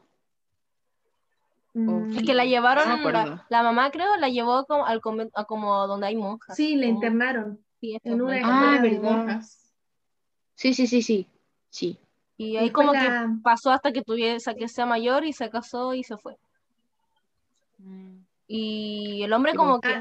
Mm, 1.74 2.18
Es 2.18 2.24
que 2.24 2.34
la 2.34 2.46
llevaron, 2.46 2.88
No 2.88 3.12
la, 3.12 3.46
la 3.50 3.64
mamá 3.64 3.92
creo 3.92 4.16
la 4.16 4.30
llevó 4.30 4.66
como 4.66 4.86
al 4.86 5.02
convento, 5.02 5.38
a 5.38 5.44
como 5.46 5.86
donde 5.88 6.08
hay 6.08 6.16
monjas. 6.16 6.56
sí, 6.56 6.76
le 6.78 6.86
Como- 6.88 6.96
internaron 6.96 7.60
sí, 7.82 7.98
en 8.04 8.22
una 8.22 8.40
la 8.40 8.78
Ah, 8.78 8.82
de 8.82 9.00
monjas. 9.00 9.72
Sí, 10.56 10.74
sí, 10.74 10.88
sí, 10.88 11.02
sí. 11.02 11.28
Sí. 11.70 12.00
Y 12.38 12.58
ahí 12.58 12.70
como 12.72 12.94
la- 12.94 13.00
que 13.00 13.42
pasó 13.44 13.72
hasta 13.72 13.92
que 13.92 14.02
tuviese 14.02 14.56
que 14.56 14.68
sea 14.68 14.86
mayor 14.86 15.26
y 15.26 15.34
se 15.34 15.50
casó 15.50 15.94
y 15.94 16.04
se 16.04 16.18
fue. 16.18 16.38
Mm. 17.78 18.18
Y 18.48 19.22
el 19.24 19.34
hombre 19.34 19.52
Sí, 19.52 19.58
como 19.58 19.80
pues. 19.80 19.94
que 19.94 20.00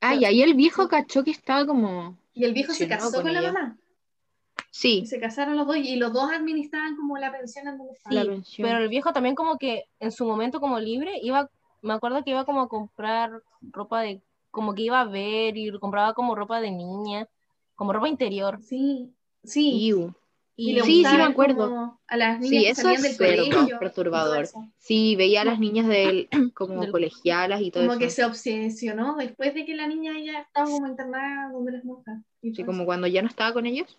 Ah, 0.00 0.10
Ah, 0.10 0.14
y 0.14 0.24
ahí 0.26 0.42
el 0.42 0.54
viejo 0.54 0.88
cachó 0.88 1.24
que 1.24 1.30
estaba 1.30 1.66
como. 1.66 2.16
y 2.34 2.44
el 2.44 2.52
viejo 2.52 2.72
se 2.74 2.86
casó 2.86 3.22
con, 3.22 3.32
la 3.32 3.40
mamá. 3.40 3.76
Y 3.78 4.62
Sí, 4.70 5.06
se 5.06 5.18
casaron 5.18 5.56
los 5.56 5.66
dos 5.66 5.76
y 5.78 5.96
los 5.96 6.12
dos 6.12 6.30
administraban 6.30 6.96
como 6.96 7.16
la 7.16 7.32
pensión 7.32 7.66
en 7.66 7.78
donde 7.78 7.94
pensión. 8.04 8.68
Pero 8.68 8.78
el 8.78 8.88
viejo 8.88 9.12
también 9.12 9.34
como 9.34 9.56
que 9.56 9.84
en 10.00 10.12
su 10.12 10.26
momento 10.26 10.60
como 10.60 10.78
libre 10.78 11.18
iba, 11.22 11.48
me 11.80 11.94
acuerdo 11.94 12.22
que 12.22 12.30
iba 12.30 12.44
como 12.44 12.60
a 12.60 12.68
comprar 12.68 13.42
ropa 13.62 14.02
de, 14.02 14.20
como 14.50 14.74
que 14.74 14.82
iba 14.82 15.00
a 15.00 15.04
ver 15.06 15.56
y 15.56 15.70
compraba 15.78 16.12
como 16.12 16.34
ropa 16.34 16.60
de 16.60 16.70
niña, 16.70 17.26
como 17.74 17.94
ropa 17.94 18.08
interior. 18.08 18.60
Sí, 18.62 19.10
sí. 19.42 19.86
Iu. 19.86 20.14
Y 20.58 20.70
Y 20.70 20.72
le 20.74 20.82
Sí, 20.84 21.04
sí 21.04 21.16
me 21.16 21.22
acuerdo. 21.22 21.68
como 21.68 22.00
a 22.08 22.16
las 22.16 22.40
niñas 22.40 22.48
Sí, 22.50 22.64
que 22.64 22.70
eso 22.70 22.82
salían 22.82 23.04
es 23.04 23.18
del 23.18 23.36
colegio. 23.46 23.76
y 23.76 23.78
perturbador. 23.78 24.44
eso. 24.44 24.64
Sí, 24.78 25.14
veía 25.16 25.42
a 25.42 25.44
las 25.44 25.58
niñas 25.58 25.86
del, 25.86 26.28
como 26.54 26.80
Del- 26.80 26.90
colegialas 26.92 27.60
y 27.60 27.70
todo 27.70 27.82
Como 27.82 27.92
eso. 27.92 28.00
que 28.00 28.10
se 28.10 28.24
obsesionó 28.24 29.16
después 29.16 29.52
de 29.54 29.66
que 29.66 29.74
la 29.74 29.86
niña 29.86 30.12
ya 30.18 30.40
estaba 30.40 30.66
como 30.70 30.86
internada 30.86 31.52
donde 31.52 31.72
las 31.72 31.84
monjas. 31.84 32.22
y 32.40 32.50
Sí, 32.50 32.56
todo 32.56 32.66
como 32.66 32.78
eso. 32.78 32.86
cuando 32.86 33.06
ya 33.06 33.20
no 33.22 33.28
estaba 33.28 33.52
con 33.52 33.66
ellos. 33.66 33.98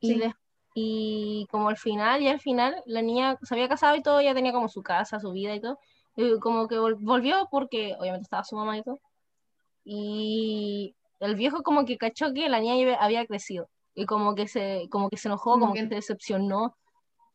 Y, 0.00 0.08
Sí. 0.08 0.18
des- 0.18 0.34
y 0.74 1.46
como 1.50 1.70
al 1.70 1.78
final, 1.78 2.20
y 2.22 2.28
al 2.28 2.40
final, 2.40 2.82
la 2.84 3.00
niña 3.02 3.38
se 3.42 3.54
había 3.54 3.68
casado 3.68 3.96
y 3.96 4.02
todo, 4.02 4.20
ya 4.20 4.34
tenía 4.34 4.52
como 4.52 4.68
su 4.68 4.82
casa, 4.82 5.18
su 5.20 5.32
vida 5.32 5.54
y 5.54 5.60
todo. 5.60 5.78
Y 6.16 6.38
como 6.40 6.68
que 6.68 6.76
vol- 6.76 6.98
volvió 7.00 7.48
porque 7.50 7.94
obviamente 7.98 8.24
estaba 8.24 8.44
su 8.44 8.56
mamá 8.56 8.76
y 8.76 8.82
todo. 8.82 9.00
Y 9.84 10.94
el 11.20 11.34
viejo 11.34 11.62
como 11.62 11.84
que 11.86 11.96
cachó 11.96 12.32
que 12.34 12.48
la 12.50 12.60
niña 12.60 12.96
había 13.00 13.24
crecido. 13.26 13.68
Y 14.00 14.06
como 14.06 14.34
que 14.36 14.46
se, 14.46 14.86
como 14.90 15.10
que 15.10 15.16
se 15.16 15.26
enojó, 15.28 15.52
Como 15.52 15.62
como, 15.66 15.74
que- 15.74 15.80
que... 15.82 15.88
se 15.88 15.94
decepcionó. 15.96 16.76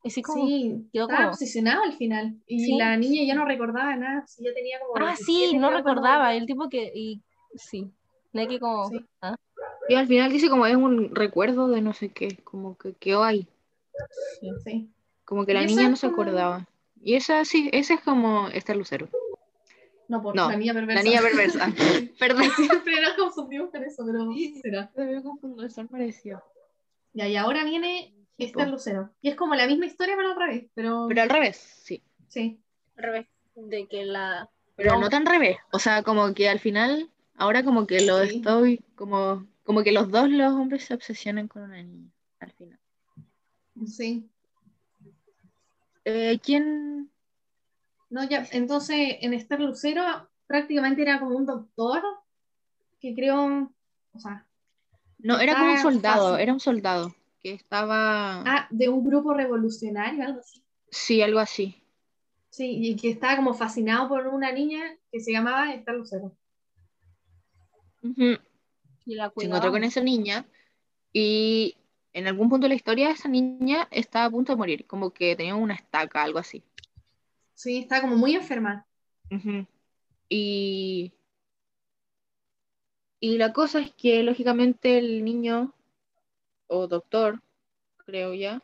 Y 0.02 0.08
así 0.10 0.22
como, 0.22 0.46
Sí, 0.46 0.88
quedó 0.94 1.04
estaba 1.04 1.18
como- 1.20 1.30
obsesionado 1.32 1.84
al 1.84 1.94
final. 1.94 2.36
Y 2.48 2.60
Sí. 2.66 2.78
la 2.78 2.96
niña 2.98 3.24
ya 3.26 3.36
no 3.36 3.44
recordaba 3.46 3.96
nada. 3.98 4.24
Si 4.28 4.44
ya 4.44 4.54
tenía 4.54 4.80
como. 4.80 4.94
ah, 4.98 5.08
27, 5.08 5.50
sí, 5.52 5.58
no 5.58 5.72
recordaba. 5.72 6.34
El 6.36 6.46
tipo 6.46 6.70
que, 6.70 6.92
y 6.96 7.22
sí. 7.56 7.92
Como, 8.60 8.90
Sí. 8.90 9.00
ah, 9.22 9.36
Y 9.90 9.96
al 9.96 10.08
final 10.08 10.32
dice 10.32 10.50
como 10.50 10.66
es 10.66 10.76
un 10.76 11.14
recuerdo 11.14 11.68
de 11.68 11.82
no 11.82 11.94
sé 11.94 12.10
qué, 12.10 12.38
como 12.46 12.78
que 12.78 12.94
quedó 12.94 13.24
ahí. 13.24 13.48
Sí. 14.64 14.90
Como 15.26 15.46
que 15.46 15.54
la 15.54 15.64
niña 15.66 15.90
no 15.90 15.96
se 15.98 16.08
acordaba. 16.08 16.66
Y 17.02 17.16
esa 17.16 17.44
sí, 17.46 17.70
ese 17.74 17.96
es 17.96 18.02
como 18.02 18.48
Esther 18.50 18.78
Lucero. 18.78 19.08
No, 20.14 20.22
por 20.22 20.36
No, 20.36 20.48
la 20.48 20.56
niña 20.56 20.74
perversa. 20.76 21.04
La 21.04 21.10
niña 21.10 21.22
perversa. 21.22 21.74
Perdón. 22.20 22.44
Siempre 22.56 23.02
nos 23.02 23.14
confundimos 23.16 23.72
con 23.72 23.84
eso, 23.84 24.06
pero 24.06 24.30
será. 24.62 24.92
Me 24.96 25.24
confundo, 25.24 25.68
son 25.72 25.88
parecidos. 25.88 26.42
Ya, 27.14 27.28
y 27.28 27.36
ahora 27.36 27.64
viene 27.64 28.14
Sí, 28.38 28.46
Esther 28.46 28.66
po. 28.66 28.72
Lucero. 28.74 29.10
Y 29.22 29.30
es 29.30 29.36
como 29.36 29.56
la 29.56 29.66
misma 29.68 29.88
historia, 29.88 30.16
pero 30.16 30.32
otra 30.34 30.48
vez. 30.48 30.66
Pero, 30.76 31.06
Pero 31.08 31.22
al 31.24 31.30
revés, 31.30 31.58
sí. 31.58 32.04
sí. 32.28 32.60
al 32.98 33.04
revés. 33.04 33.28
De 33.56 33.88
que 33.88 34.06
la. 34.06 34.50
Pero 34.76 34.94
No. 34.94 35.02
no 35.02 35.10
tan 35.10 35.26
revés. 35.26 35.58
O 35.72 35.80
sea, 35.80 36.04
como 36.04 36.32
que 36.36 36.48
al 36.50 36.60
final, 36.60 37.10
ahora 37.36 37.64
como 37.64 37.88
que 37.88 38.02
lo 38.02 38.24
Sí. 38.26 38.38
estoy, 38.38 38.82
como, 38.96 39.48
como 39.64 39.82
que 39.84 39.92
los 39.92 40.10
dos 40.12 40.30
los 40.30 40.54
hombres 40.54 40.84
se 40.86 40.94
obsesionan 40.94 41.48
con 41.48 41.64
una 41.64 41.82
niña. 41.82 42.10
Al 42.40 42.52
final. 42.52 42.80
Sí. 43.88 44.28
Eh, 46.06 46.40
¿Quién? 46.44 47.10
No, 48.14 48.24
ya, 48.30 48.48
entonces 48.52 49.18
en 49.22 49.34
Esther 49.34 49.60
Lucero 49.60 50.04
prácticamente 50.46 51.02
era 51.02 51.20
como 51.20 51.36
un 51.36 51.48
doctor 51.48 52.04
que 53.00 53.16
creo, 53.16 53.72
o 54.14 54.20
sea, 54.20 54.46
No, 55.18 55.40
era 55.40 55.58
como 55.58 55.72
un 55.72 55.80
soldado, 55.80 56.30
fácil. 56.30 56.44
era 56.44 56.54
un 56.54 56.60
soldado 56.60 57.16
que 57.40 57.54
estaba, 57.54 58.42
ah, 58.42 58.68
de 58.70 58.88
un 58.88 59.04
grupo 59.04 59.34
revolucionario, 59.34 60.24
algo 60.26 60.42
así. 60.42 60.64
sí, 60.92 61.24
algo 61.24 61.40
así. 61.40 61.84
Sí, 62.52 62.78
y 62.84 62.96
que 62.98 63.10
estaba 63.10 63.36
como 63.36 63.56
fascinado 63.56 64.08
por 64.08 64.28
una 64.28 64.52
niña 64.52 64.96
que 65.12 65.20
se 65.20 65.32
llamaba 65.32 65.74
Esther 65.74 65.96
Lucero. 65.96 66.38
Ujú. 68.04 68.38
Y 69.08 69.16
la 69.16 69.34
Se 69.36 69.48
encontró 69.48 69.72
con 69.72 69.84
esa 69.84 70.02
niña 70.02 70.46
y 71.12 71.78
en 72.14 72.28
algún 72.28 72.48
punto 72.48 72.66
de 72.66 72.70
la 72.70 72.76
historia 72.76 73.10
esa 73.10 73.28
niña 73.28 73.88
estaba 73.90 74.26
a 74.26 74.30
punto 74.30 74.52
de 74.52 74.58
morir, 74.58 74.86
como 74.86 75.10
que 75.10 75.36
tenía 75.36 75.56
una 75.56 75.74
estaca, 75.74 76.22
algo 76.22 76.38
así. 76.38 76.62
Sí, 77.54 77.80
estaba 77.80 78.02
como 78.02 78.18
muy 78.18 78.36
enferma. 78.36 78.86
Y, 80.30 81.14
y 83.20 83.38
la 83.38 83.54
cosa 83.54 83.80
es 83.80 83.92
que 83.92 84.24
lógicamente 84.24 84.98
el 84.98 85.24
niño 85.24 85.74
o 86.68 86.88
doctor, 86.88 87.42
creo 87.98 88.34
ya, 88.34 88.62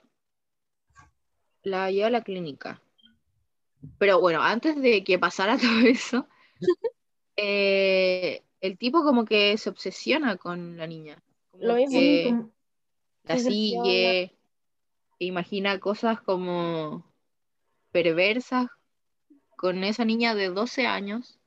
la 1.64 1.92
lleva 1.92 2.08
a 2.08 2.12
la 2.12 2.24
clínica. 2.24 2.82
Pero 3.98 4.20
bueno, 4.20 4.42
antes 4.42 4.82
de 4.82 5.04
que 5.04 5.20
pasara 5.20 5.58
todo 5.58 5.80
eso, 5.88 6.28
eh, 7.38 8.44
el 8.62 8.78
tipo 8.78 9.04
como 9.04 9.26
que 9.26 9.58
se 9.58 9.70
obsesiona 9.70 10.38
con 10.38 10.78
la 10.78 10.88
niña. 10.88 11.22
Como 11.52 11.64
Lo 11.64 11.76
mismo. 11.76 12.00
que 12.00 12.36
la 13.24 13.38
sigue, 13.38 14.36
imagina 15.20 15.80
cosas 15.80 16.22
como 16.22 17.06
perversas 17.92 18.68
con 19.60 19.84
esa 19.84 20.06
niña 20.06 20.36
de 20.36 20.48
12 20.50 20.88
años, 20.88 21.38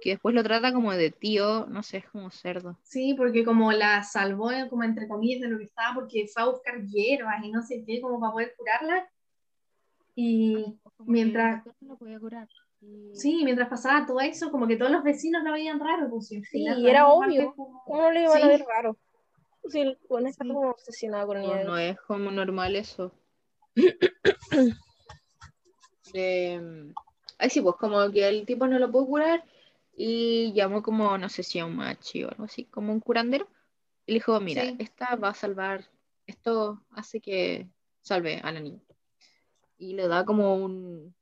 que 0.00 0.10
después 0.10 0.34
lo 0.34 0.42
trata 0.42 0.72
como 0.72 0.92
de 0.92 1.10
tío, 1.10 1.66
no 1.66 1.82
sé, 1.82 1.98
es 1.98 2.08
como 2.08 2.30
cerdo. 2.30 2.78
sí, 2.82 3.12
porque 3.14 3.44
como 3.44 3.72
la 3.72 4.02
salvó, 4.04 4.50
como 4.70 4.84
entre 4.84 5.06
comillas, 5.06 5.42
de 5.42 5.48
lo 5.48 5.58
que 5.58 5.64
estaba, 5.64 5.94
porque 5.96 6.26
fue 6.32 6.42
a 6.42 6.46
buscar 6.46 6.80
hierbas 6.86 7.44
y 7.44 7.50
no 7.50 7.60
sé 7.62 7.84
qué, 7.86 8.00
como 8.00 8.18
para 8.18 8.32
poder 8.32 8.54
curarla. 8.56 9.06
Y 10.14 10.54
Como 10.64 10.74
que 11.06 11.12
mientras, 11.12 11.64
no 11.80 11.96
podía 11.98 12.18
curar. 12.18 12.48
Y- 12.80 13.14
sí, 13.14 13.42
mientras 13.44 13.68
pasaba 13.68 14.06
todo 14.06 14.20
eso, 14.20 14.50
como 14.50 14.66
que 14.66 14.76
todos 14.76 14.90
los 14.90 15.02
vecinos 15.02 15.42
la 15.44 15.52
veían 15.52 15.78
raro, 15.80 16.08
pues, 16.08 16.28
Sí, 16.28 16.42
y 16.52 16.88
era 16.88 17.08
obvio. 17.08 17.52
como- 17.54 17.82
¿Cómo 17.84 18.02
no 18.02 18.10
le 18.12 18.22
iban 18.22 18.38
a 18.38 18.40
Sí. 18.40 18.48
ver 18.48 18.64
raro? 18.66 18.96
Sí, 19.68 19.96
bueno 20.08 20.28
está 20.28 20.44
Sí. 20.44 20.48
como 20.50 20.70
obsesionado 20.70 21.26
con 21.26 21.42
No, 21.42 21.54
ella. 21.54 21.64
no 21.64 21.76
es 21.76 22.00
como 22.00 22.30
normal 22.30 22.76
eso. 22.76 23.12
De- 26.12 26.94
Ay, 27.38 27.50
sí, 27.50 27.60
pues 27.60 27.76
como 27.76 28.10
que 28.10 28.28
el 28.28 28.46
tipo 28.46 28.66
no 28.66 28.78
lo 28.78 28.90
pudo 28.90 29.06
curar 29.06 29.44
y 29.96 30.52
llamó 30.54 30.82
como, 30.82 31.16
no 31.18 31.28
sé 31.28 31.42
si 31.42 31.58
a 31.58 31.66
un 31.66 31.76
machi 31.76 32.24
o 32.24 32.30
algo 32.30 32.44
así, 32.44 32.64
como 32.64 32.92
un 32.92 33.00
curandero. 33.00 33.46
Y 34.06 34.12
le 34.12 34.18
dijo, 34.18 34.40
mira, 34.40 34.62
Sí. 34.64 34.76
esta 34.78 35.16
va 35.16 35.28
a 35.30 35.34
salvar, 35.34 35.84
esto 36.26 36.80
hace 36.92 37.20
que 37.20 37.68
salve 38.02 38.40
a 38.42 38.52
la 38.52 38.60
niña. 38.60 38.80
Y 39.78 39.94
le 39.94 40.08
da 40.08 40.24
como 40.24 40.54
un 40.56 41.14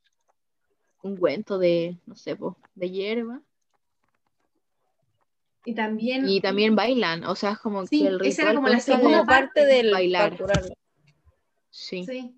ungüento 1.03 1.59
de, 1.59 1.99
no 2.07 2.17
sé, 2.17 2.37
pues, 2.37 2.55
de 2.75 2.91
hierba. 2.91 3.41
Y 5.65 5.75
también, 5.75 6.29
Y 6.29 6.41
también 6.41 6.77
bailan, 6.77 7.25
o 7.25 7.35
sea, 7.35 7.53
es 7.53 7.59
como 7.59 7.85
Sí, 7.87 8.01
que 8.01 8.07
el 8.07 8.21
esa 8.21 8.43
era 8.43 8.51
ritual 8.53 8.55
como 8.57 8.69
la 8.69 8.81
segunda 8.81 9.25
parte 9.27 9.65
del 9.67 9.91
bailar. 9.91 10.39
sí, 11.71 12.36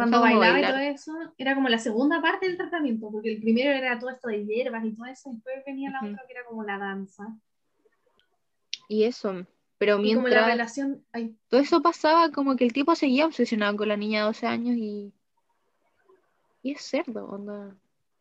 cuando 0.00 0.20
bailaba 0.20 0.58
y 0.60 0.62
todo 0.64 0.78
eso, 0.78 1.12
era 1.38 1.54
como 1.54 1.68
la 1.68 1.78
segunda 1.78 2.20
parte 2.22 2.46
del 2.46 2.56
tratamiento, 2.56 3.10
porque 3.10 3.32
el 3.32 3.40
primero 3.40 3.70
era 3.70 3.98
todo 3.98 4.10
esto 4.10 4.28
de 4.28 4.44
hierbas 4.44 4.84
y 4.84 4.92
todo 4.92 5.06
eso, 5.06 5.30
y 5.30 5.34
después 5.34 5.54
venía 5.66 5.90
la 5.90 5.98
Ujú. 6.02 6.12
otra 6.12 6.24
que 6.26 6.32
era 6.32 6.44
como 6.44 6.64
la 6.64 6.78
danza. 6.78 7.36
y 8.88 9.04
eso. 9.04 9.46
Pero 9.78 9.94
Y 9.94 10.14
como 10.14 10.28
la 10.28 10.34
mientras 10.34 10.46
relación, 10.46 11.04
ay, 11.12 11.34
todo 11.48 11.60
eso 11.60 11.80
pasaba, 11.80 12.30
como 12.32 12.56
que 12.56 12.64
el 12.64 12.72
tipo 12.72 12.94
seguía 12.94 13.24
obsesionado 13.26 13.76
con 13.76 13.88
la 13.88 13.96
niña 13.96 14.20
de 14.20 14.26
12 14.26 14.46
años 14.46 14.76
y. 14.76 15.12
Y 16.62 16.72
es 16.72 16.82
cerdo, 16.82 17.24
onda. 17.26 17.74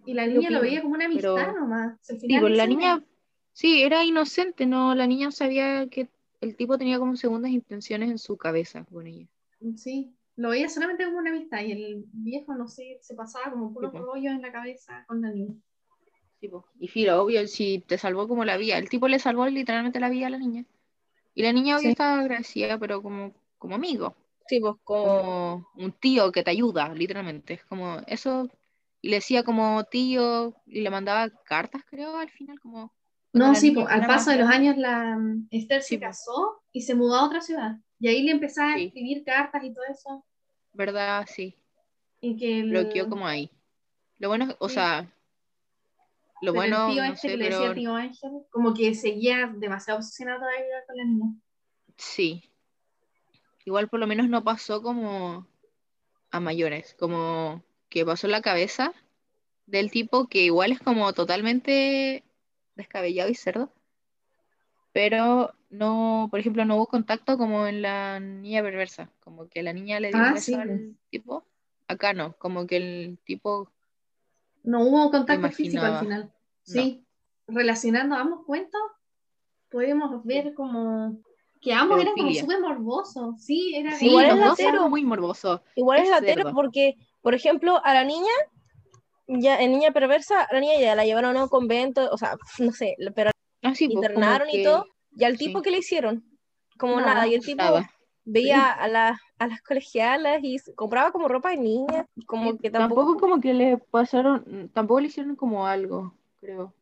y 0.05 0.13
la 0.13 0.25
¿Qué 0.25 0.33
niña 0.35 0.49
lo 0.51 0.61
veía 0.61 0.81
como 0.81 0.93
una 0.95 1.05
amistad 1.05 1.35
Pero- 1.35 1.59
nomás. 1.59 1.97
Al 2.09 2.15
Sí, 2.19 2.27
final 2.27 2.41
pues 2.41 2.55
la 2.55 2.67
niña, 2.67 3.03
sí, 3.51 3.81
era 3.83 4.05
inocente, 4.05 4.65
¿no? 4.65 4.95
La 4.95 5.07
niña 5.07 5.31
sabía 5.31 5.87
que 5.89 6.07
el 6.39 6.55
tipo 6.55 6.77
tenía 6.77 6.97
como 6.99 7.17
segundas 7.17 7.51
intenciones 7.51 8.09
en 8.09 8.17
su 8.17 8.37
cabeza 8.37 8.85
con 8.85 9.07
ella. 9.07 9.27
Sí, 9.75 10.13
lo 10.39 10.51
veía 10.51 10.69
solamente 10.69 11.03
como 11.03 11.17
una 11.17 11.31
amistad 11.31 11.59
y 11.61 11.73
el 11.73 12.05
viejo, 12.13 12.55
no 12.55 12.67
sé, 12.67 12.97
se 13.01 13.13
pasaba 13.13 13.51
como 13.51 13.73
puros 13.73 13.91
pues. 13.91 14.01
rollos 14.01 14.31
en 14.33 14.41
la 14.41 14.53
cabeza 14.53 15.03
con 15.05 15.21
la 15.21 15.31
niña. 15.31 15.53
Sí. 16.39 16.49
Y 16.79 16.87
filo, 16.87 17.21
obvio, 17.21 17.45
si 17.45 17.79
te 17.79 17.97
salvó 17.97 18.25
como 18.25 18.45
la 18.45 18.55
vida. 18.55 18.77
El 18.77 18.87
tipo 18.87 19.09
le 19.09 19.19
salvó 19.19 19.45
literalmente 19.47 19.99
la 19.99 20.09
vida 20.09 20.27
a 20.27 20.29
la 20.29 20.37
niña. 20.37 20.63
Y 21.35 21.43
la 21.43 21.51
niña 21.51 21.75
obvio 21.75 21.87
Sí. 21.87 21.89
estaba 21.89 22.21
agradecida, 22.21 22.77
pero 22.77 23.01
como, 23.01 23.33
como 23.57 23.75
amigo. 23.75 24.15
Sí, 24.47 24.61
pues 24.61 24.75
como... 24.85 25.03
como 25.03 25.67
un 25.75 25.91
tío 25.91 26.31
que 26.31 26.41
te 26.41 26.51
ayuda, 26.51 26.93
literalmente. 26.93 27.55
Es 27.55 27.65
como 27.65 27.97
eso. 28.07 28.47
Y 29.01 29.09
le 29.09 29.17
decía 29.17 29.43
como 29.43 29.83
tío, 29.83 30.55
y 30.65 30.79
le 30.79 30.89
mandaba 30.89 31.29
cartas, 31.43 31.83
creo, 31.85 32.15
al 32.17 32.29
final, 32.29 32.61
como. 32.61 32.93
No, 33.33 33.53
sí, 33.55 33.71
niña 33.71 33.83
pues, 33.83 33.93
al 33.93 34.07
paso 34.07 34.31
de 34.31 34.37
los 34.37 34.49
años 34.49 34.77
la 34.77 35.17
mm, 35.17 35.47
Esther 35.51 35.81
Sí, 35.83 35.95
se 35.95 35.99
casó 35.99 36.61
y 36.71 36.81
se 36.81 36.95
mudó 36.95 37.15
a 37.15 37.25
otra 37.25 37.41
ciudad. 37.41 37.75
Y 37.99 38.07
ahí 38.07 38.23
le 38.23 38.31
empezaba 38.31 38.71
a 38.71 38.77
Sí. 38.77 38.85
escribir 38.85 39.25
cartas 39.25 39.63
y 39.65 39.73
todo 39.73 39.83
eso. 39.91 40.25
¿Verdad? 40.79 41.27
Sí. 41.29 41.55
Y 42.21 42.37
que 42.37 42.59
el, 42.61 42.71
Lo 42.71 42.89
quedó 42.89 43.09
como 43.09 43.27
ahí. 43.27 43.51
Lo 44.17 44.29
bueno, 44.29 44.45
es- 44.45 44.55
o 44.59 44.69
Sí. 44.69 44.75
sea, 44.75 45.01
lo 46.41 46.53
pero 46.53 46.53
el 46.53 46.55
bueno, 46.55 46.91
tío 46.91 47.03
no 47.03 47.13
este 47.13 47.21
sé, 47.21 47.27
que 47.27 47.37
le 47.37 47.43
decía 47.49 47.59
pero 47.67 47.73
tío 47.75 47.95
Ángel, 47.95 48.31
como 48.49 48.73
que 48.73 48.95
seguía 48.95 49.53
demasiado 49.57 49.99
obsesionado 49.99 50.39
todavía 50.39 50.85
con 50.87 50.97
la 50.97 51.03
niña. 51.03 51.33
sí. 51.97 52.43
Igual 53.65 53.87
por 53.89 53.99
lo 53.99 54.07
menos 54.07 54.27
no 54.29 54.43
pasó 54.43 54.81
como 54.81 55.47
a 56.31 56.39
mayores, 56.39 56.95
como 56.99 57.63
que 57.89 58.05
pasó 58.05 58.27
en 58.27 58.31
la 58.31 58.41
cabeza 58.41 58.93
del 59.67 59.91
tipo 59.91 60.27
que 60.27 60.43
igual 60.43 60.71
es 60.73 60.79
como 60.79 61.13
totalmente 61.13 62.23
descabellado 62.75 63.29
y 63.29 63.35
cerdo, 63.35 63.73
pero 64.91 65.53
no, 65.69 66.27
por 66.31 66.39
ejemplo, 66.39 66.65
no 66.65 66.75
hubo 66.77 66.87
contacto 66.87 67.37
como 67.37 67.67
en 67.67 67.81
la 67.81 68.19
niña 68.19 68.61
perversa, 68.61 69.09
como 69.19 69.47
que 69.47 69.61
la 69.63 69.73
niña 69.73 69.99
le 69.99 70.09
dio 70.09 70.17
un 70.17 70.23
Ah, 70.25 70.33
beso 70.33 70.41
sí, 70.45 70.53
al 70.55 70.67
pues. 70.67 70.81
tipo, 71.09 71.45
acá 71.87 72.13
no, 72.13 72.33
como 72.37 72.65
que 72.67 72.77
el 72.77 73.19
tipo, 73.23 73.71
No 74.63 74.81
hubo 74.83 75.11
contacto 75.11 75.49
físico 75.51 75.83
al 75.85 75.99
final. 75.99 76.33
Sí, 76.63 77.03
relacionando 77.47 78.15
ambos 78.15 78.45
cuentos, 78.45 78.79
podemos 79.69 80.23
ver 80.23 80.53
como 80.53 81.17
que 81.61 81.73
ambos 81.73 81.99
eran 82.01 82.13
como 82.15 82.33
súper 82.33 82.59
morbosos. 82.61 83.41
Sí, 83.43 83.73
era 83.75 83.91
sí, 83.91 84.07
Igual 84.07 84.25
es 84.25 84.31
los 84.31 84.39
dos 84.39 84.59
latero. 84.59 84.89
muy 84.89 85.03
morbosos. 85.03 85.61
Igual 85.75 85.99
Es 85.99 86.03
es 86.05 86.09
latero 86.11 86.43
cerdo. 86.43 86.53
porque, 86.53 86.95
por 87.21 87.33
ejemplo, 87.35 87.81
a 87.83 87.93
la 87.93 88.03
niña, 88.03 88.31
ya 89.27 89.59
en 89.61 89.71
niña 89.71 89.91
perversa, 89.91 90.43
a 90.43 90.53
la 90.53 90.59
niña 90.61 90.79
ya 90.79 90.95
la 90.95 91.05
llevaron 91.05 91.35
a 91.37 91.43
un 91.43 91.49
convento, 91.49 92.09
o 92.11 92.17
sea, 92.17 92.35
no 92.59 92.71
sé, 92.71 92.95
pero 93.15 93.31
Ah, 93.61 93.75
sí, 93.75 93.87
pues, 93.87 93.95
internaron 93.95 94.49
y 94.49 94.53
que- 94.53 94.63
todo, 94.63 94.85
y 95.19 95.23
al 95.25 95.37
tipo 95.37 95.59
sí. 95.59 95.63
que 95.63 95.71
le 95.71 95.77
hicieron, 95.79 96.23
como 96.77 96.99
Nada, 96.99 97.13
nada, 97.13 97.27
y 97.27 97.35
el 97.35 97.41
tipo 97.45 97.61
nada. 97.61 97.91
veía 98.25 98.71
a, 98.71 98.87
las 98.87 99.19
a 99.37 99.47
las 99.47 99.61
colegialas 99.61 100.39
y 100.43 100.57
compraba 100.75 101.11
como 101.11 101.27
ropa 101.27 101.49
de 101.51 101.57
niña, 101.57 102.05
como 102.25 102.57
que 102.57 102.69
tampoco 102.69 103.01
tampoco, 103.01 103.19
como 103.19 103.41
que 103.41 103.53
le 103.53 103.77
pasaron, 103.77 104.69
tampoco 104.73 105.01
le 105.01 105.07
hicieron 105.07 105.35
como 105.35 105.67
algo, 105.67 106.13
creo. 106.39 106.73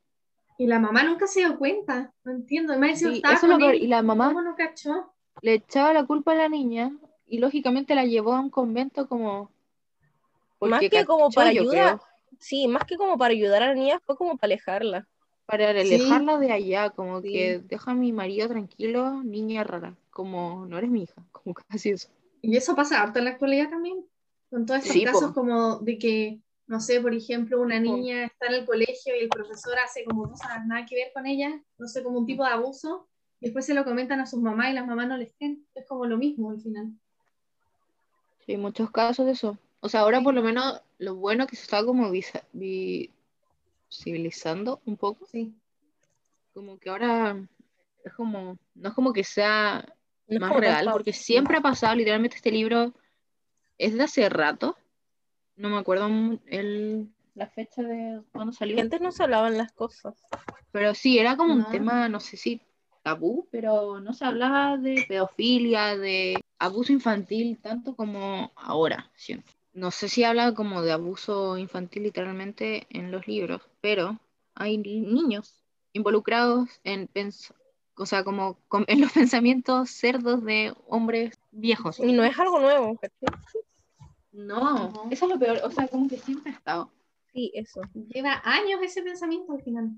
Y 0.59 0.65
la 0.65 0.79
mamá 0.79 1.03
nunca 1.03 1.27
se 1.27 1.41
dio 1.41 1.57
cuenta. 1.57 2.11
No 2.23 2.31
entiendo. 2.31 2.73
Y 2.73 2.77
más 2.79 2.89
encima 3.01 3.13
Sí, 3.13 3.21
eso 3.31 3.47
lo. 3.47 3.73
Y 3.73 3.85
la 3.87 4.01
mamá 4.01 4.29
¿Cómo 4.29 4.41
no 4.41 4.55
cachó? 4.55 5.13
le 5.41 5.53
echaba 5.53 5.93
la 5.93 6.05
culpa 6.05 6.31
a 6.31 6.35
la 6.35 6.49
niña 6.49 6.91
y 7.27 7.39
lógicamente 7.39 7.95
la 7.95 8.05
llevó 8.05 8.33
a 8.33 8.39
un 8.39 8.49
convento 8.49 9.07
como... 9.07 9.51
Más 10.59 10.81
que 10.81 11.05
como 11.05 11.29
para 11.29 11.51
yo 11.51 11.61
ayuda, 11.61 11.97
creo, 11.97 12.01
sí, 12.39 12.67
más 12.67 12.83
que 12.85 12.97
como 12.97 13.15
para 13.17 13.31
ayudar 13.33 13.61
a 13.61 13.67
la 13.67 13.73
niña, 13.75 13.99
fue 14.03 14.17
como 14.17 14.37
para 14.37 14.53
alejarla. 14.53 15.07
Para 15.47 15.71
Sí. 15.71 15.79
alejarla 15.95 16.37
de 16.37 16.51
allá, 16.51 16.91
como 16.91 17.21
Sí. 17.21 17.31
que 17.31 17.59
deja 17.59 17.91
a 17.91 17.95
mi 17.95 18.11
marido 18.13 18.47
tranquilo, 18.47 19.23
niña 19.23 19.63
rara, 19.63 19.95
como 20.11 20.65
no 20.67 20.77
eres 20.77 20.91
mi 20.91 21.03
hija, 21.03 21.15
como 21.31 21.55
casi 21.55 21.89
eso. 21.89 22.09
Y 22.43 22.55
eso 22.55 22.75
pasa 22.75 23.01
harto 23.01 23.17
en 23.17 23.25
la 23.25 23.31
actualidad 23.31 23.69
también. 23.69 24.05
Con 24.51 24.65
todos 24.65 24.81
estos 24.81 24.93
Sí, 24.93 25.03
casos 25.03 25.29
po. 25.29 25.33
como 25.33 25.77
de 25.79 25.97
que, 25.97 26.39
no 26.67 26.79
sé, 26.79 27.01
por 27.01 27.13
ejemplo, 27.13 27.59
una 27.61 27.77
Sí, 27.77 27.81
niña 27.81 28.25
está 28.25 28.47
en 28.47 28.53
el 28.53 28.65
colegio 28.65 29.15
y 29.15 29.23
el 29.23 29.29
profesor 29.29 29.73
hace 29.83 30.05
como 30.05 30.29
cosas 30.29 30.65
nada 30.67 30.85
que 30.85 30.95
ver 30.95 31.11
con 31.13 31.25
ella, 31.25 31.61
no 31.77 31.87
sé, 31.87 32.03
como 32.03 32.19
un 32.19 32.25
tipo 32.25 32.43
de 32.45 32.51
abuso, 32.51 33.07
y 33.39 33.45
después 33.47 33.65
se 33.65 33.73
lo 33.73 33.83
comentan 33.83 34.19
a 34.19 34.25
sus 34.25 34.39
mamás 34.41 34.71
y 34.71 34.73
las 34.73 34.85
mamás 34.87 35.07
no 35.07 35.17
les 35.17 35.33
creen. 35.33 35.65
Es 35.75 35.85
como 35.85 36.05
lo 36.05 36.17
mismo 36.17 36.49
al 36.51 36.59
final. 36.61 36.91
Sí, 38.45 38.57
muchos 38.57 38.89
casos 38.91 39.25
de 39.25 39.33
eso. 39.33 39.57
O 39.81 39.89
sea, 39.89 40.01
ahora 40.01 40.19
Sí. 40.19 40.23
por 40.23 40.33
lo 40.33 40.41
menos 40.41 40.81
lo 40.99 41.15
bueno 41.15 41.47
que 41.47 41.55
se 41.55 41.63
está 41.63 41.83
como 41.85 42.09
visa- 42.09 42.43
visibilizando 43.89 44.81
un 44.85 44.97
poco. 44.97 45.25
Sí. 45.27 45.53
como 46.53 46.77
que 46.79 46.89
ahora 46.89 47.37
es 48.03 48.13
como, 48.13 48.57
no 48.75 48.89
es 48.89 48.95
como 48.95 49.13
que 49.13 49.23
sea 49.23 49.85
No 50.27 50.39
más 50.39 50.55
real, 50.55 50.89
porque 50.91 51.13
siempre 51.13 51.57
ha 51.57 51.61
pasado, 51.61 51.95
literalmente 51.95 52.37
este 52.37 52.51
libro 52.51 52.93
es 53.77 53.93
de 53.95 54.03
hace 54.03 54.27
rato, 54.29 54.75
no 55.55 55.69
me 55.69 55.77
acuerdo 55.77 56.07
el, 56.47 57.07
la 57.35 57.47
fecha 57.47 57.81
de 57.83 58.21
cuándo 58.31 58.51
Que 58.51 58.57
salió, 58.57 58.81
antes 58.81 59.01
no 59.01 59.11
se 59.11 59.23
hablaban 59.23 59.57
las 59.57 59.71
cosas. 59.71 60.15
pero 60.71 60.93
sí, 60.95 61.19
era 61.19 61.35
como 61.37 61.53
No. 61.55 61.65
un 61.65 61.71
tema, 61.71 62.09
no 62.09 62.19
sé 62.19 62.37
si 62.37 62.61
tabú, 63.03 63.47
pero 63.51 63.99
no 64.01 64.13
se 64.13 64.25
hablaba 64.25 64.77
de 64.77 65.05
pedofilia, 65.07 65.95
de 65.97 66.39
abuso 66.59 66.91
infantil, 66.91 67.57
tanto 67.61 67.95
como 67.95 68.51
ahora, 68.55 69.09
siento. 69.15 69.53
No 69.77 69.91
sé 69.91 70.09
si 70.09 70.23
habla 70.23 70.55
como 70.55 70.81
de 70.81 70.91
abuso 70.91 71.55
infantil 71.55 72.01
literalmente 72.01 72.87
en 72.89 73.11
los 73.11 73.27
libros, 73.27 73.61
pero 73.79 74.17
hay 74.55 74.79
ni- 74.79 75.01
niños 75.01 75.63
involucrados 75.93 76.67
en 76.83 77.07
pens- 77.07 77.53
o 77.95 78.07
sea, 78.07 78.23
como 78.23 78.57
con- 78.69 78.85
en 78.87 79.01
los 79.01 79.11
pensamientos 79.31 79.91
cerdos 79.91 80.43
de 80.43 80.73
hombres 80.87 81.37
viejos. 81.51 81.99
Y 81.99 82.11
no 82.11 82.23
es 82.23 82.39
algo 82.39 82.59
nuevo. 82.59 82.99
No, 84.31 84.87
Ujú. 84.87 85.07
eso 85.11 85.25
es 85.25 85.31
lo 85.31 85.37
peor, 85.39 85.61
o 85.63 85.69
sea, 85.69 85.87
como 85.87 86.07
que 86.07 86.17
siempre 86.17 86.51
ha 86.51 86.55
estado. 86.55 86.89
Sí, 87.31 87.51
eso. 87.53 87.81
Lleva 87.93 88.41
años 88.43 88.79
ese 88.81 89.03
pensamiento 89.03 89.53
al 89.53 89.61
final. 89.61 89.89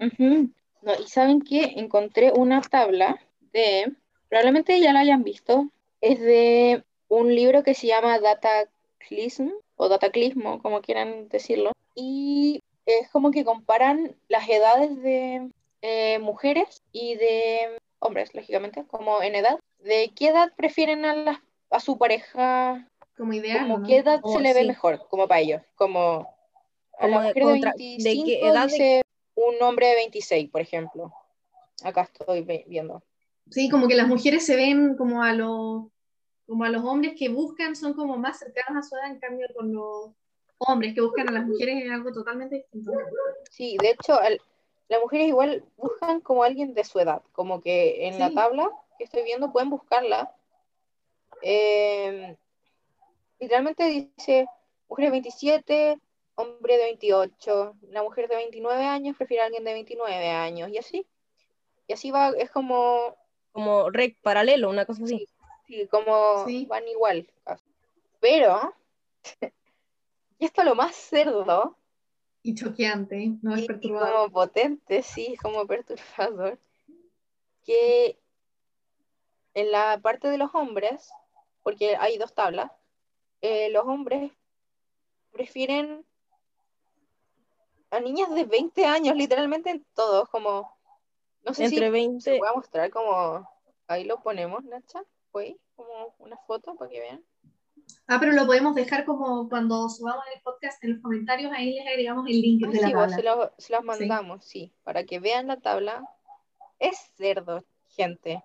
Ujú. 0.00 0.50
No, 0.82 0.92
y 1.02 1.06
saben 1.08 1.40
que 1.40 1.62
encontré 1.76 2.30
una 2.30 2.60
tabla 2.60 3.18
de, 3.52 3.90
probablemente 4.28 4.78
ya 4.80 4.92
la 4.92 5.00
hayan 5.00 5.22
visto, 5.24 5.70
es 6.02 6.20
de 6.20 6.84
un 7.08 7.34
libro 7.34 7.62
que 7.62 7.72
se 7.74 7.86
llama 7.86 8.18
Dataclism 9.10 9.50
o 9.76 9.88
Dataclismo, 9.88 10.62
como 10.62 10.80
quieran 10.80 11.28
decirlo, 11.28 11.72
y 11.94 12.60
es 12.86 13.08
como 13.10 13.30
que 13.30 13.44
comparan 13.44 14.16
las 14.28 14.48
edades 14.48 15.00
de 15.02 15.50
eh, 15.82 16.18
mujeres 16.18 16.82
y 16.92 17.14
de 17.16 17.78
hombres, 17.98 18.34
lógicamente, 18.34 18.84
como 18.86 19.22
en 19.22 19.34
edad, 19.34 19.58
de 19.78 20.10
qué 20.16 20.28
edad 20.28 20.52
prefieren 20.56 21.04
a, 21.04 21.14
las- 21.14 21.38
a 21.70 21.80
su 21.80 21.98
pareja, 21.98 22.88
Como 23.16 23.32
ideal. 23.32 23.62
como 23.62 23.78
¿no? 23.78 23.86
qué 23.86 23.96
edad 23.98 24.20
Oh, 24.22 24.36
se 24.36 24.40
le 24.42 24.54
ve 24.54 24.64
mejor, 24.64 25.06
como 25.08 25.28
para 25.28 25.40
ellos, 25.40 25.62
como 25.74 26.34
a 26.98 27.02
Como 27.02 27.20
la 27.20 27.20
de 27.22 27.28
mujer 27.28 27.34
de 27.44 27.50
contra- 27.50 27.72
de 27.72 27.78
qué 27.78 27.96
25 28.02 28.46
edad 28.46 28.66
de- 28.66 28.72
dice 28.72 29.02
un 29.34 29.62
hombre 29.62 29.88
de 29.88 29.94
26, 29.96 30.50
por 30.50 30.60
ejemplo. 30.60 31.12
Acá 31.82 32.02
estoy 32.02 32.42
viendo. 32.66 33.02
Sí, 33.50 33.68
como 33.68 33.88
que 33.88 33.94
las 33.94 34.06
mujeres 34.08 34.46
se 34.46 34.56
ven 34.56 34.96
como 34.96 35.22
a 35.22 35.32
los 35.32 35.84
como 36.46 36.64
a 36.64 36.68
los 36.68 36.84
hombres 36.84 37.14
que 37.18 37.28
buscan 37.28 37.74
son 37.74 37.94
como 37.94 38.16
más 38.16 38.38
cercanos 38.38 38.84
a 38.84 38.88
su 38.88 38.96
edad, 38.96 39.10
en 39.10 39.18
cambio 39.18 39.46
con 39.54 39.72
los 39.72 40.10
hombres 40.58 40.94
que 40.94 41.00
buscan 41.00 41.28
a 41.28 41.32
las 41.32 41.46
mujeres 41.46 41.84
es 41.84 41.90
algo 41.90 42.12
totalmente 42.12 42.56
distinto. 42.56 42.92
Sí, 43.50 43.76
de 43.80 43.90
hecho, 43.90 44.18
las 44.88 45.00
mujeres 45.00 45.28
igual 45.28 45.64
buscan 45.76 46.20
como 46.20 46.42
alguien 46.42 46.74
de 46.74 46.84
su 46.84 46.98
edad, 47.00 47.22
como 47.32 47.60
que 47.60 48.06
en 48.06 48.18
la 48.18 48.32
tabla 48.32 48.70
que 48.98 49.04
estoy 49.04 49.24
viendo 49.24 49.52
pueden 49.52 49.70
buscarla. 49.70 50.34
Eh, 51.42 52.36
literalmente 53.40 53.84
dice 53.84 54.46
mujer 54.88 55.06
de 55.06 55.10
27, 55.12 55.98
hombre 56.36 56.76
de 56.76 56.84
28, 56.84 57.74
la 57.90 58.02
mujer 58.02 58.28
de 58.28 58.36
29 58.36 58.84
años 58.84 59.16
prefiere 59.16 59.42
a 59.42 59.46
alguien 59.46 59.64
de 59.64 59.72
29 59.72 60.28
años, 60.28 60.68
y 60.70 60.78
así. 60.78 61.06
Y 61.86 61.92
así 61.92 62.10
va, 62.10 62.30
es 62.30 62.50
como, 62.50 63.16
Como 63.52 63.90
rec 63.90 64.18
paralelo, 64.22 64.70
una 64.70 64.86
cosa 64.86 65.04
así. 65.04 65.26
Sí, 65.66 65.86
como 65.88 66.44
Sí. 66.46 66.66
van 66.66 66.86
igual. 66.88 67.28
Pero, 68.20 68.74
y 70.38 70.44
esto 70.46 70.62
es 70.62 70.66
lo 70.68 70.74
más 70.74 70.94
cerdo, 70.94 71.76
Y 72.42 72.54
choqueante, 72.54 73.32
no 73.42 73.54
es 73.54 73.62
y, 73.62 73.64
y 73.64 73.66
perturbador. 73.66 74.12
como 74.12 74.30
potente, 74.30 75.02
sí, 75.02 75.36
como 75.42 75.66
perturbador, 75.66 76.58
que 77.64 78.18
en 79.54 79.70
la 79.70 79.98
parte 80.02 80.28
de 80.28 80.38
los 80.38 80.54
hombres, 80.54 81.10
porque 81.62 81.96
hay 81.96 82.18
dos 82.18 82.34
tablas, 82.34 82.70
eh, 83.40 83.70
los 83.70 83.84
hombres 83.86 84.32
prefieren 85.32 86.04
a 87.90 88.00
niñas 88.00 88.30
de 88.34 88.44
20 88.44 88.84
años, 88.86 89.16
literalmente 89.16 89.70
en 89.70 89.84
todos, 89.94 90.28
como, 90.28 90.76
no 91.44 91.54
sé 91.54 91.64
Entre 91.64 91.86
si 91.86 91.90
20. 91.92 92.20
se 92.32 92.38
voy 92.38 92.48
a 92.48 92.54
mostrar 92.56 92.90
como, 92.90 93.48
ahí 93.86 94.04
lo 94.04 94.20
ponemos, 94.22 94.64
Nacha, 94.64 95.02
fue 95.34 95.56
como 95.74 96.14
una 96.20 96.36
foto 96.46 96.76
para 96.76 96.88
que 96.88 97.00
vean. 97.00 97.24
Ah, 98.06 98.18
pero 98.20 98.30
lo 98.32 98.46
podemos 98.46 98.76
dejar 98.76 99.04
como 99.04 99.48
cuando 99.48 99.88
subamos 99.88 100.24
el 100.32 100.40
podcast 100.42 100.82
en 100.84 100.92
los 100.92 101.02
comentarios, 101.02 101.50
ahí 101.52 101.74
les 101.74 101.84
agregamos 101.88 102.24
el 102.28 102.40
link 102.40 102.62
Ah, 102.64 102.70
de 102.70 102.80
la 102.80 102.86
sí, 102.86 102.92
tabla. 102.92 103.16
se, 103.16 103.22
lo- 103.24 103.52
se 103.58 103.72
las 103.72 103.82
mandamos, 103.82 104.44
sí. 104.44 104.72
para 104.84 105.02
que 105.02 105.18
vean 105.18 105.48
la 105.48 105.56
tabla. 105.60 106.04
Es 106.78 106.96
cerdo, 107.16 107.64
gente. 107.88 108.44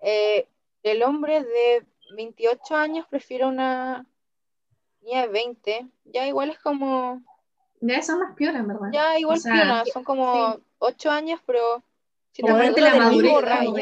Eh, 0.00 0.48
el 0.82 1.02
hombre 1.02 1.44
de 1.44 1.84
28 2.16 2.74
años 2.76 3.06
prefiere 3.10 3.44
una 3.44 4.06
niña 5.02 5.22
de 5.22 5.28
20. 5.28 5.86
Ya 6.06 6.26
igual 6.26 6.48
es 6.48 6.58
como, 6.58 7.22
Ya 7.82 8.02
son 8.02 8.20
más 8.20 8.34
pioras, 8.36 8.66
verdad. 8.66 8.88
ya 8.90 9.18
igual 9.18 9.36
O 9.36 9.40
sea, 9.40 9.84
son 9.92 10.02
como 10.02 10.54
sí. 10.54 10.62
8 10.78 11.10
años, 11.10 11.40
pero 11.46 11.82
si 12.32 12.42
te 12.42 12.80
la 12.80 12.94
madurez, 12.96 13.32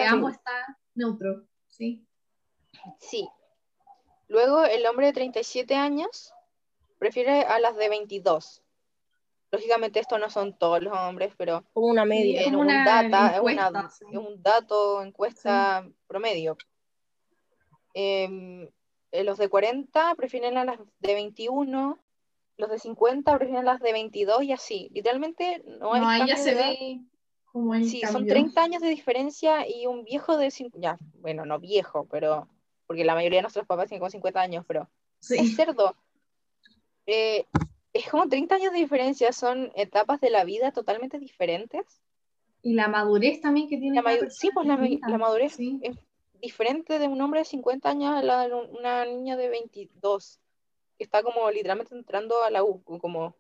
ambos 0.08 0.32
está 0.32 0.78
neutro. 0.96 1.44
Sí. 1.68 2.04
Sí. 2.98 3.28
Luego 4.28 4.64
el 4.64 4.86
hombre 4.86 5.06
de 5.06 5.12
37 5.12 5.74
años 5.74 6.32
prefiere 6.98 7.42
a 7.42 7.58
las 7.60 7.76
de 7.76 7.88
22. 7.88 8.62
Lógicamente 9.50 10.00
estos 10.00 10.18
no 10.18 10.30
son 10.30 10.56
todos 10.58 10.82
los 10.82 10.92
hombres, 10.96 11.32
pero 11.36 11.64
Como 11.72 11.86
una 11.86 12.02
Sí, 12.02 12.08
media. 12.08 12.40
es 12.40 12.46
en 12.48 12.52
como 12.54 12.62
un 12.62 12.74
una 12.74 12.84
data, 12.84 13.30
es, 13.32 13.36
encuesta, 13.38 13.70
una- 13.70 13.90
sí. 13.90 14.04
es 14.10 14.18
un 14.18 14.42
dato, 14.42 15.02
encuesta 15.02 15.88
promedio. 16.08 16.56
Em, 17.94 18.68
eh, 19.12 19.24
los 19.24 19.38
de 19.38 19.48
40 19.48 20.14
prefieren 20.16 20.56
a 20.58 20.64
las 20.64 20.78
de 20.98 21.14
21, 21.14 21.98
los 22.56 22.70
de 22.70 22.78
50 22.78 23.36
prefieren 23.36 23.68
a 23.68 23.72
las 23.72 23.80
de 23.80 23.92
22 23.92 24.42
y 24.42 24.52
así. 24.52 24.90
Literalmente 24.92 25.62
no 25.78 25.92
hay 25.94 26.00
No, 26.00 26.08
ahí 26.08 26.26
ya 26.26 26.36
se 26.36 26.54
ve 26.54 27.00
como 27.52 27.74
el 27.74 27.84
Sí, 27.88 28.00
son 28.00 28.12
cambio. 28.14 28.32
30 28.32 28.62
años 28.64 28.82
de 28.82 28.88
diferencia 28.88 29.68
y 29.68 29.86
un 29.86 30.02
viejo 30.04 30.36
de 30.36 30.50
50, 30.50 30.80
ya, 30.80 30.98
bueno, 31.20 31.44
no 31.44 31.60
viejo, 31.60 32.06
pero 32.10 32.48
porque 32.86 33.04
la 33.04 33.14
mayoría 33.14 33.38
de 33.38 33.42
nuestros 33.42 33.66
papás 33.66 33.88
tienen 33.88 34.00
como 34.00 34.10
50 34.10 34.40
años, 34.40 34.64
pero 34.66 34.88
es 35.20 35.26
Sí. 35.26 35.54
cerdo. 35.54 35.96
Eh, 37.06 37.46
es 37.92 38.08
como 38.08 38.28
30 38.28 38.56
años 38.56 38.72
de 38.72 38.78
diferencia, 38.78 39.32
son 39.32 39.70
etapas 39.76 40.20
de 40.20 40.30
la 40.30 40.44
vida 40.44 40.72
totalmente 40.72 41.18
diferentes. 41.18 42.00
Y 42.62 42.74
la 42.74 42.88
madurez 42.88 43.40
también 43.40 43.68
que 43.68 43.76
tiene 43.78 44.00
La 44.02 44.30
sí, 44.30 44.50
pues 44.52 44.68
es 44.68 45.00
la, 45.00 45.08
la 45.08 45.18
madurez 45.18 45.54
Sí. 45.54 45.78
es 45.82 45.96
diferente 46.40 46.98
de 46.98 47.08
un 47.08 47.20
hombre 47.20 47.40
de 47.40 47.44
50 47.44 47.90
años 47.90 48.14
a 48.14 48.22
la 48.22 48.48
de 48.48 48.54
un- 48.54 48.76
una 48.76 49.04
niña 49.04 49.36
de 49.36 49.48
22, 49.48 50.40
que 50.98 51.04
está 51.04 51.22
como 51.22 51.50
literalmente 51.50 51.94
entrando 51.94 52.42
a 52.42 52.50
la 52.50 52.64
U, 52.64 52.82
como, 52.82 53.36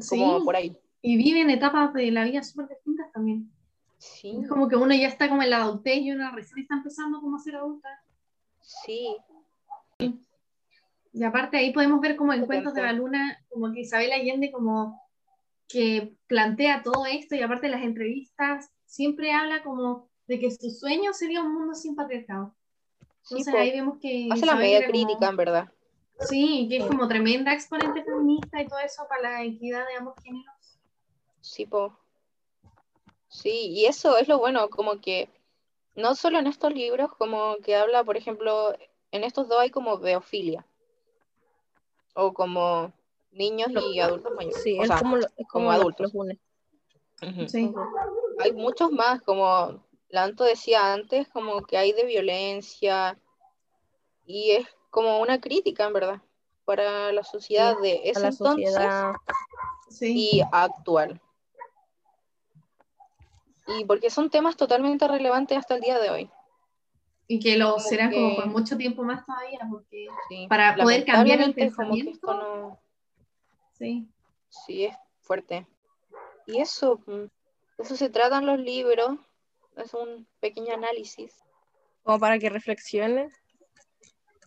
Sí. 0.00 0.08
como 0.10 0.44
por 0.44 0.56
ahí. 0.56 0.76
Y 1.00 1.16
viven 1.16 1.50
etapas 1.50 1.92
de 1.94 2.10
la 2.10 2.24
vida 2.24 2.42
súper 2.42 2.68
distintas 2.68 3.10
también. 3.12 3.50
Sí, 3.98 4.38
Es 4.42 4.48
como 4.48 4.68
que 4.68 4.76
uno 4.76 4.94
ya 4.94 5.08
está 5.08 5.28
como 5.28 5.42
en 5.42 5.50
la 5.50 5.62
adultez 5.62 5.98
y 5.98 6.12
uno 6.12 6.30
recién 6.32 6.60
está 6.60 6.74
empezando 6.76 7.20
como 7.20 7.36
a 7.36 7.40
ser 7.40 7.56
adulta. 7.56 7.88
Sí, 8.68 9.16
Y 11.12 11.24
aparte 11.24 11.56
ahí 11.56 11.72
podemos 11.72 12.00
ver 12.00 12.16
como 12.16 12.32
en. 12.32 12.46
Cuentos 12.46 12.74
de 12.74 12.82
la 12.82 12.92
Luna, 12.92 13.42
como 13.48 13.72
que 13.72 13.80
Isabel 13.80 14.12
Allende 14.12 14.52
como 14.52 15.00
que 15.66 16.14
plantea 16.26 16.82
todo 16.82 17.06
esto 17.06 17.34
y 17.34 17.42
aparte 17.42 17.68
las 17.68 17.82
entrevistas 17.82 18.70
siempre 18.84 19.32
habla 19.32 19.62
como 19.62 20.08
de 20.26 20.38
que 20.38 20.50
su 20.50 20.70
sueño 20.70 21.12
sería 21.12 21.42
un 21.42 21.52
mundo 21.54 21.74
sin 21.74 21.94
patriarcado. 21.96 22.54
sí, 23.22 23.36
Entonces 23.38 23.54
ahí 23.54 23.70
vemos 23.72 23.98
que 24.00 24.28
Hace 24.30 24.46
la 24.46 24.54
media 24.54 24.80
como- 24.80 24.90
crítica, 24.92 25.28
en 25.28 25.36
verdad. 25.36 25.72
Sí, 26.20 26.66
que 26.68 26.78
es 26.78 26.84
como 26.86 27.06
tremenda 27.08 27.52
exponente 27.54 28.02
feminista 28.04 28.60
y 28.60 28.66
todo 28.66 28.78
eso 28.80 29.06
para 29.08 29.22
la 29.22 29.44
equidad 29.44 29.86
de 29.86 29.94
ambos 29.96 30.14
géneros. 30.22 30.78
Sí, 31.40 31.64
po. 31.66 31.96
Sí, 33.28 33.70
y 33.70 33.86
eso 33.86 34.16
es 34.18 34.26
lo 34.28 34.38
bueno, 34.38 34.68
como 34.68 35.00
que 35.00 35.28
no 35.98 36.14
solo 36.14 36.38
en 36.38 36.46
estos 36.46 36.72
libros, 36.72 37.10
como 37.18 37.56
que 37.62 37.76
habla, 37.76 38.04
por 38.04 38.16
ejemplo, 38.16 38.72
en 39.10 39.24
estos 39.24 39.48
dos 39.48 39.58
hay 39.60 39.70
como 39.70 39.98
beofilia, 39.98 40.64
o 42.14 42.32
como 42.32 42.92
niños 43.32 43.70
y 43.92 44.00
adultos 44.00 44.32
mayores, 44.34 44.62
Sí, 44.62 44.78
o 44.78 44.82
es 44.82 44.88
sea, 44.88 44.98
como, 44.98 45.16
lo- 45.16 45.26
es 45.26 45.32
como, 45.32 45.46
como 45.48 45.64
lo- 45.66 45.72
adultos. 45.72 46.00
los 46.04 46.14
une. 46.14 46.38
ujú. 47.22 47.48
Sí. 47.48 47.72
Hay 48.40 48.52
muchos 48.52 48.90
más, 48.90 49.20
como 49.22 49.84
Lanto 50.08 50.44
decía 50.44 50.92
antes, 50.92 51.28
como 51.28 51.62
que 51.62 51.76
hay 51.76 51.92
de 51.92 52.04
violencia, 52.04 53.18
y 54.24 54.52
es 54.52 54.66
como 54.90 55.20
una 55.20 55.40
crítica, 55.40 55.86
en 55.86 55.92
verdad, 55.92 56.22
para 56.64 57.12
la 57.12 57.24
sociedad 57.24 57.76
de 57.80 58.00
ese 58.04 58.26
entonces 58.28 58.36
sociedad. 58.72 59.12
Sí. 59.90 60.30
y 60.36 60.42
actual. 60.52 61.20
Y 63.68 63.84
porque 63.84 64.10
son 64.10 64.30
temas 64.30 64.56
totalmente 64.56 65.06
relevantes 65.06 65.58
hasta 65.58 65.74
el 65.74 65.80
día 65.82 65.98
de 65.98 66.10
hoy. 66.10 66.30
Y 67.26 67.40
que 67.40 67.58
lo 67.58 67.72
como 67.72 67.80
serán 67.80 68.12
como 68.12 68.36
por 68.36 68.46
mucho 68.46 68.76
tiempo 68.78 69.02
más 69.02 69.26
todavía, 69.26 69.60
porque 69.70 70.06
Sí. 70.28 70.46
Para 70.48 70.74
poder 70.74 71.04
cambiar 71.04 71.40
el 71.40 71.44
como 71.44 71.54
que 71.54 71.60
pensamiento. 71.60 72.34
no, 72.34 72.80
sí. 73.72 74.08
sí 74.48 74.86
es 74.86 74.96
fuerte. 75.20 75.66
Y 76.46 76.60
eso, 76.60 77.00
mm, 77.06 77.26
eso 77.78 77.96
se 77.96 78.08
tratan 78.08 78.46
los 78.46 78.58
libros, 78.58 79.18
es 79.76 79.92
un 79.92 80.26
pequeño 80.40 80.72
análisis. 80.72 81.36
Como 82.02 82.18
para 82.18 82.38
que 82.38 82.48
reflexionen. 82.48 83.30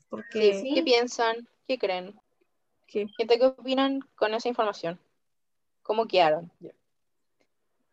Porque 0.10 0.54
Sí, 0.56 0.62
Sí. 0.62 0.74
¿Qué 0.74 0.84
piensan? 0.84 1.48
¿Qué 1.68 1.78
creen? 1.78 2.20
¿qué? 2.88 3.08
Gente, 3.18 3.38
¿qué 3.38 3.46
opinan 3.46 4.00
con 4.16 4.34
esa 4.34 4.50
información? 4.50 5.00
¿Cómo 5.84 6.08
quedaron? 6.08 6.52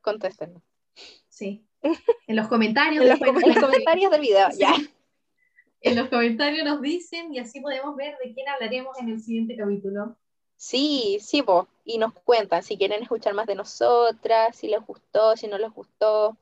Contéstenos. 0.00 0.62
Sí. 1.38 1.64
En 2.26 2.34
los 2.36 2.48
comentarios, 2.48 3.04
En 3.04 3.08
los 3.10 3.20
En 3.20 3.48
los 3.54 3.58
comentarios 3.64 4.10
del 4.10 4.20
video, 4.20 4.50
Sí. 4.50 4.58
ya. 4.58 4.74
en 5.80 5.96
los 5.96 6.08
comentarios 6.08 6.64
nos 6.66 6.82
dicen 6.82 7.32
y 7.32 7.38
así 7.38 7.60
podemos 7.60 7.94
ver 7.96 8.16
de 8.24 8.32
quién 8.34 8.48
hablaremos 8.48 8.98
en 8.98 9.10
el 9.10 9.20
siguiente 9.20 9.56
capítulo. 9.56 10.16
Sí, 10.56 11.18
sí, 11.20 11.40
vos. 11.42 11.68
Y 11.84 11.98
nos 11.98 12.12
cuentan 12.12 12.64
si 12.64 12.76
quieren 12.76 13.00
escuchar 13.02 13.32
más 13.34 13.46
de 13.46 13.54
nosotras, 13.54 14.56
si 14.56 14.66
les 14.66 14.84
gustó, 14.84 15.36
si 15.36 15.46
no 15.46 15.56
les 15.56 15.70
gustó. 15.72 16.36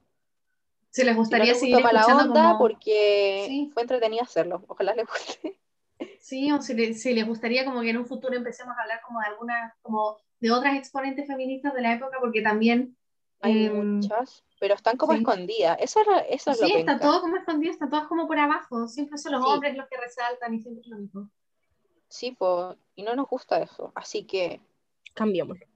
Si 0.90 1.02
les 1.02 1.10
Si 1.10 1.14
no 1.14 1.20
gustaría 1.20 1.52
les 1.52 1.60
gustó 1.60 1.78
escuchando 1.78 2.22
onda, 2.22 2.42
como- 2.52 2.58
porque 2.58 3.44
Sí. 3.46 3.70
fue 3.74 3.82
entretenido 3.82 4.22
hacerlo. 4.24 4.64
Ojalá 4.68 4.94
les 4.94 5.06
guste. 5.06 5.58
Sí, 6.20 6.50
o 6.50 6.60
si, 6.60 6.74
le- 6.74 6.94
si 6.94 7.12
les 7.14 7.26
gustaría 7.26 7.64
como 7.64 7.80
que 7.82 7.90
en 7.90 7.98
un 7.98 8.06
futuro 8.06 8.34
empecemos 8.34 8.74
a 8.76 8.82
hablar 8.82 9.00
como 9.06 9.20
de 9.20 9.26
algunas, 9.26 9.72
como 9.82 10.16
de 10.40 10.50
otras 10.50 10.76
exponentes 10.76 11.26
feministas 11.26 11.72
de 11.74 11.82
la 11.82 11.92
época, 11.94 12.16
porque 12.20 12.40
también 12.42 12.96
Hay 13.42 13.66
em, 13.66 13.96
muchas, 13.98 14.42
pero 14.58 14.74
están 14.74 14.96
como 14.96 15.12
sí. 15.12 15.18
escondidas. 15.18 15.76
Eso 15.80 16.00
eso 16.28 16.50
es 16.52 16.60
lo 16.60 16.66
sí, 16.66 16.72
está 16.74 16.92
penca. 16.92 17.00
todo 17.06 17.20
como 17.20 17.36
escondido, 17.36 17.72
está 17.72 17.88
todo 17.88 18.08
como 18.08 18.26
por 18.26 18.38
abajo, 18.38 18.88
siempre 18.88 19.18
son 19.18 19.32
los 19.32 19.44
Sí. 19.44 19.50
hombres 19.50 19.76
los 19.76 19.88
que 19.88 19.96
resaltan 19.96 20.54
y 20.54 20.60
siempre 20.60 20.82
es 20.82 20.88
lo 20.88 20.96
mismo. 20.98 21.30
Sí, 22.08 22.32
po, 22.32 22.76
y 22.94 23.02
no 23.02 23.14
nos 23.16 23.28
gusta 23.28 23.60
eso. 23.60 23.92
Así 23.94 24.24
que 24.24 24.60
Cambiémoslo. 25.14 25.66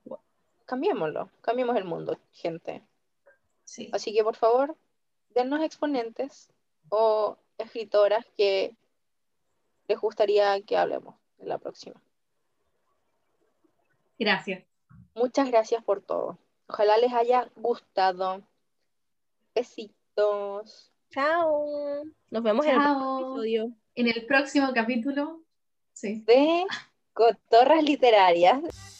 cambiémoslo, 0.66 1.30
cambiemos 1.40 1.76
el 1.76 1.84
mundo, 1.84 2.18
gente. 2.32 2.82
Sí. 3.64 3.90
Así 3.92 4.12
que 4.14 4.22
por 4.24 4.36
favor, 4.36 4.76
dennos 5.30 5.62
exponentes 5.62 6.50
o 6.88 7.36
escritoras 7.58 8.24
que 8.36 8.74
les 9.88 9.98
gustaría 10.00 10.60
que 10.62 10.76
hablemos 10.76 11.14
en 11.38 11.48
la 11.48 11.58
próxima. 11.58 12.00
Gracias. 14.18 14.64
Muchas 15.14 15.50
gracias 15.50 15.82
por 15.84 16.02
todo. 16.02 16.38
Ojalá 16.68 16.98
les 16.98 17.12
haya 17.12 17.50
gustado. 17.56 18.42
Besitos. 19.60 20.90
Chao. 21.10 22.02
Nos 22.30 22.42
vemos 22.42 22.64
en 22.64 22.72
el 22.72 22.78
próximo 22.80 23.18
episodio. 23.18 23.72
En 23.94 24.08
el 24.08 24.24
próximo 24.24 24.72
capítulo, 24.72 25.42
sí. 25.92 26.24
De 26.26 26.64
Cotorras 27.12 27.82
Literarias. 27.82 28.99